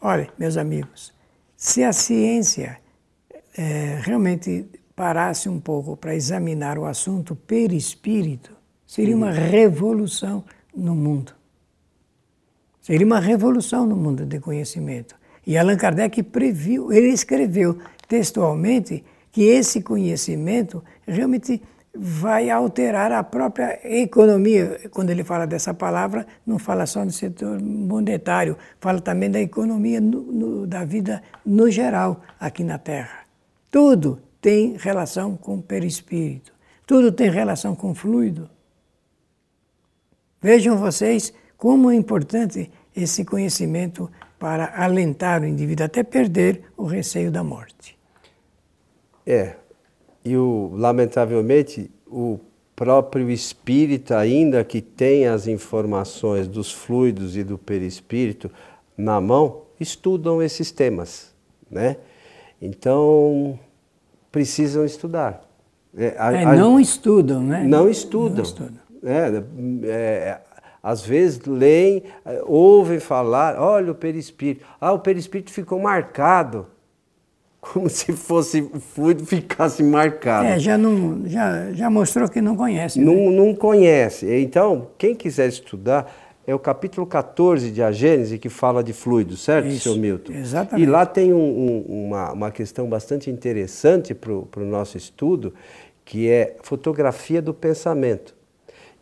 Olha, 0.00 0.28
meus 0.36 0.56
amigos, 0.56 1.12
se 1.56 1.84
a 1.84 1.92
ciência 1.92 2.78
é, 3.56 4.00
realmente 4.02 4.66
parasse 4.96 5.48
um 5.48 5.60
pouco 5.60 5.96
para 5.96 6.14
examinar 6.14 6.78
o 6.78 6.84
assunto 6.84 7.36
perispírito, 7.36 8.50
seria 8.86 9.16
uma 9.16 9.28
uhum. 9.28 9.32
revolução 9.32 10.44
no 10.74 10.94
mundo. 10.94 11.32
Seria 12.82 13.06
uma 13.06 13.20
revolução 13.20 13.86
no 13.86 13.96
mundo 13.96 14.26
de 14.26 14.40
conhecimento. 14.40 15.14
E 15.46 15.56
Allan 15.56 15.76
Kardec 15.76 16.20
previu, 16.24 16.92
ele 16.92 17.08
escreveu 17.08 17.78
textualmente 18.08 19.04
que 19.30 19.44
esse 19.44 19.80
conhecimento 19.80 20.82
realmente 21.06 21.62
vai 21.94 22.50
alterar 22.50 23.12
a 23.12 23.22
própria 23.22 23.78
economia. 23.84 24.80
Quando 24.90 25.10
ele 25.10 25.22
fala 25.22 25.46
dessa 25.46 25.72
palavra, 25.72 26.26
não 26.44 26.58
fala 26.58 26.84
só 26.84 27.04
no 27.04 27.12
setor 27.12 27.60
monetário, 27.62 28.56
fala 28.80 29.00
também 29.00 29.30
da 29.30 29.40
economia 29.40 30.00
no, 30.00 30.20
no, 30.20 30.66
da 30.66 30.84
vida 30.84 31.22
no 31.46 31.70
geral 31.70 32.20
aqui 32.40 32.64
na 32.64 32.78
Terra. 32.78 33.20
Tudo 33.70 34.20
tem 34.40 34.76
relação 34.76 35.36
com 35.36 35.56
o 35.56 35.62
perispírito, 35.62 36.52
tudo 36.84 37.12
tem 37.12 37.30
relação 37.30 37.76
com 37.76 37.92
o 37.92 37.94
fluido. 37.94 38.50
Vejam 40.40 40.76
vocês 40.76 41.32
como 41.62 41.92
é 41.92 41.94
importante 41.94 42.68
esse 42.92 43.24
conhecimento 43.24 44.10
para 44.36 44.82
alentar 44.82 45.42
o 45.42 45.46
indivíduo 45.46 45.86
até 45.86 46.02
perder 46.02 46.64
o 46.76 46.86
receio 46.86 47.30
da 47.30 47.44
morte. 47.44 47.96
É, 49.24 49.54
e 50.24 50.36
o, 50.36 50.72
lamentavelmente 50.74 51.88
o 52.04 52.40
próprio 52.74 53.30
espírito, 53.30 54.12
ainda 54.12 54.64
que 54.64 54.80
tenha 54.80 55.32
as 55.32 55.46
informações 55.46 56.48
dos 56.48 56.72
fluidos 56.72 57.36
e 57.36 57.44
do 57.44 57.56
perispírito 57.56 58.50
na 58.98 59.20
mão, 59.20 59.62
estudam 59.78 60.42
esses 60.42 60.72
temas, 60.72 61.32
né? 61.70 61.96
Então 62.60 63.56
precisam 64.32 64.84
estudar. 64.84 65.48
É, 65.96 66.16
a, 66.18 66.32
é, 66.32 66.56
não 66.56 66.78
a, 66.78 66.82
estudam, 66.82 67.40
né? 67.40 67.62
Não 67.62 67.88
estudam. 67.88 68.38
Não 68.38 68.42
estudam. 68.42 68.82
É, 69.04 69.44
é, 69.84 70.40
às 70.82 71.04
vezes 71.04 71.40
leem, 71.46 72.02
ouvem 72.44 72.98
falar, 72.98 73.60
olha 73.60 73.92
o 73.92 73.94
perispírito. 73.94 74.64
Ah, 74.80 74.92
o 74.92 74.98
perispírito 74.98 75.52
ficou 75.52 75.78
marcado. 75.78 76.66
Como 77.62 77.88
se 77.88 78.12
fosse 78.12 78.60
o 78.60 78.80
fluido 78.80 79.24
ficasse 79.24 79.84
marcado. 79.84 80.48
É, 80.48 80.58
já, 80.58 80.76
não, 80.76 81.22
já, 81.26 81.72
já 81.72 81.88
mostrou 81.88 82.28
que 82.28 82.40
não 82.40 82.56
conhece. 82.56 83.00
Não, 83.00 83.14
né? 83.14 83.30
não 83.30 83.54
conhece. 83.54 84.26
Então, 84.34 84.88
quem 84.98 85.14
quiser 85.14 85.46
estudar, 85.46 86.12
é 86.44 86.52
o 86.52 86.58
capítulo 86.58 87.06
14 87.06 87.70
de 87.70 87.80
A 87.80 87.92
Gênese 87.92 88.38
que 88.38 88.48
fala 88.48 88.82
de 88.82 88.92
fluidos, 88.92 89.44
certo, 89.44 89.68
Isso, 89.68 89.84
seu 89.84 89.96
Milton? 89.96 90.32
Exatamente. 90.32 90.84
E 90.84 90.90
lá 90.90 91.06
tem 91.06 91.32
um, 91.32 91.38
um, 91.38 92.06
uma, 92.06 92.32
uma 92.32 92.50
questão 92.50 92.88
bastante 92.88 93.30
interessante 93.30 94.12
para 94.12 94.32
o 94.32 94.64
nosso 94.64 94.96
estudo, 94.96 95.54
que 96.04 96.28
é 96.28 96.56
fotografia 96.62 97.40
do 97.40 97.54
pensamento. 97.54 98.34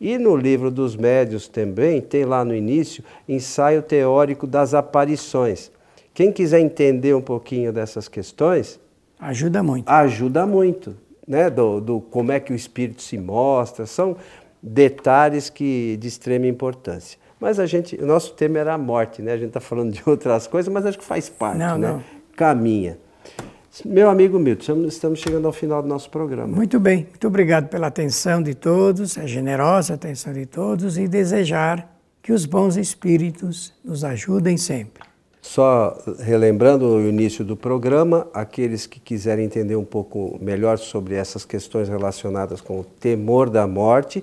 E 0.01 0.17
no 0.17 0.35
livro 0.35 0.71
dos 0.71 0.97
médios 0.97 1.47
também 1.47 2.01
tem 2.01 2.25
lá 2.25 2.45
no 2.45 2.55
início 2.55 3.05
ensaio 3.29 3.83
teórico 3.83 4.47
das 4.47 4.73
aparições. 4.73 5.71
Quem 6.15 6.33
quiser 6.33 6.61
entender 6.61 7.15
um 7.15 7.21
pouquinho 7.21 7.73
dessas 7.73 8.09
questões. 8.09 8.81
Ajuda 9.19 9.63
muito. 9.63 9.89
Ajuda 9.89 10.47
muito, 10.47 10.97
né? 11.29 11.51
Do, 11.51 11.81
do 11.81 12.01
como 12.01 12.33
é 12.33 12.41
que 12.41 12.53
o 12.53 12.57
espírito 12.57 13.03
se 13.03 13.19
mostra. 13.19 13.85
São, 13.85 14.17
detalhes 14.63 15.49
que 15.49 15.97
de 15.99 16.09
extrema 16.09 16.47
importância. 16.47 17.19
Mas 17.39 17.59
a 17.59 17.67
gente, 17.67 17.97
o 17.97 18.07
nosso 18.07 18.35
tema 18.35 18.59
era 18.59 18.75
a 18.75 18.79
morte, 18.79 19.23
né? 19.23 19.33
A 19.33 19.37
gente 19.37 19.49
está 19.49 19.61
falando 19.61 19.93
de 19.93 20.03
outras 20.07 20.47
coisas, 20.47 20.73
mas 20.73 20.85
acho 20.85 20.99
que 20.99 21.05
faz 21.05 21.29
parte, 21.29 21.59
não, 21.59 21.79
né? 21.79 21.89
Não. 21.93 22.05
Caminha. 22.37 22.99
Meu 23.85 24.11
amigo 24.11 24.39
Milton, 24.39 24.85
estamos 24.87 25.21
chegando 25.21 25.47
ao 25.47 25.53
final 25.53 25.81
do 25.81 25.89
nosso 25.89 26.11
programa. 26.11 26.55
Muito 26.55 26.81
bem, 26.81 27.07
muito 27.09 27.29
obrigado 27.29 27.69
pela 27.69 27.87
atenção 27.87 28.43
de 28.43 28.53
todos, 28.53 29.17
a 29.17 29.27
generosa 29.27 29.95
atenção 29.95 30.33
de 30.33 30.45
todos 30.45 30.99
e 30.99 31.07
desejar 31.07 31.89
que 32.21 32.33
os 32.33 32.45
bons 32.45 32.77
espíritos 32.77 33.73
nos 33.85 34.03
ajudem 34.03 34.57
sempre. 34.57 35.05
Só 35.41 35.97
relembrando 36.19 36.85
o 36.85 37.09
início 37.09 37.45
do 37.45 37.57
programa, 37.57 38.27
aqueles 38.35 38.87
que 38.87 39.01
quiserem 39.01 39.47
entender 39.47 39.77
um 39.77 39.85
pouco 39.85 40.37
melhor 40.41 40.77
sobre 40.77 41.15
essas 41.15 41.45
questões 41.45 41.89
relacionadas 41.89 42.61
com 42.61 42.81
o 42.81 42.85
temor 42.85 43.49
da 43.49 43.67
morte, 43.67 44.23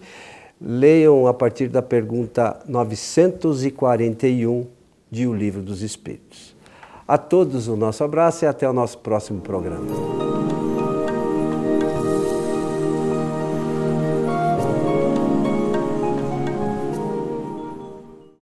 leiam 0.62 1.26
a 1.26 1.34
partir 1.34 1.70
da 1.70 1.82
pergunta 1.82 2.60
941 2.68 4.68
de 5.10 5.26
O 5.26 5.34
Livro 5.34 5.62
dos 5.62 5.82
Espíritos. 5.82 6.47
A 7.08 7.17
todos 7.17 7.70
o 7.70 7.78
nosso 7.78 8.04
abraço 8.04 8.43
e 8.43 8.48
até 8.48 8.70
o 8.70 8.74
nosso 8.74 8.98
próximo 8.98 9.39
programa. 9.39 9.88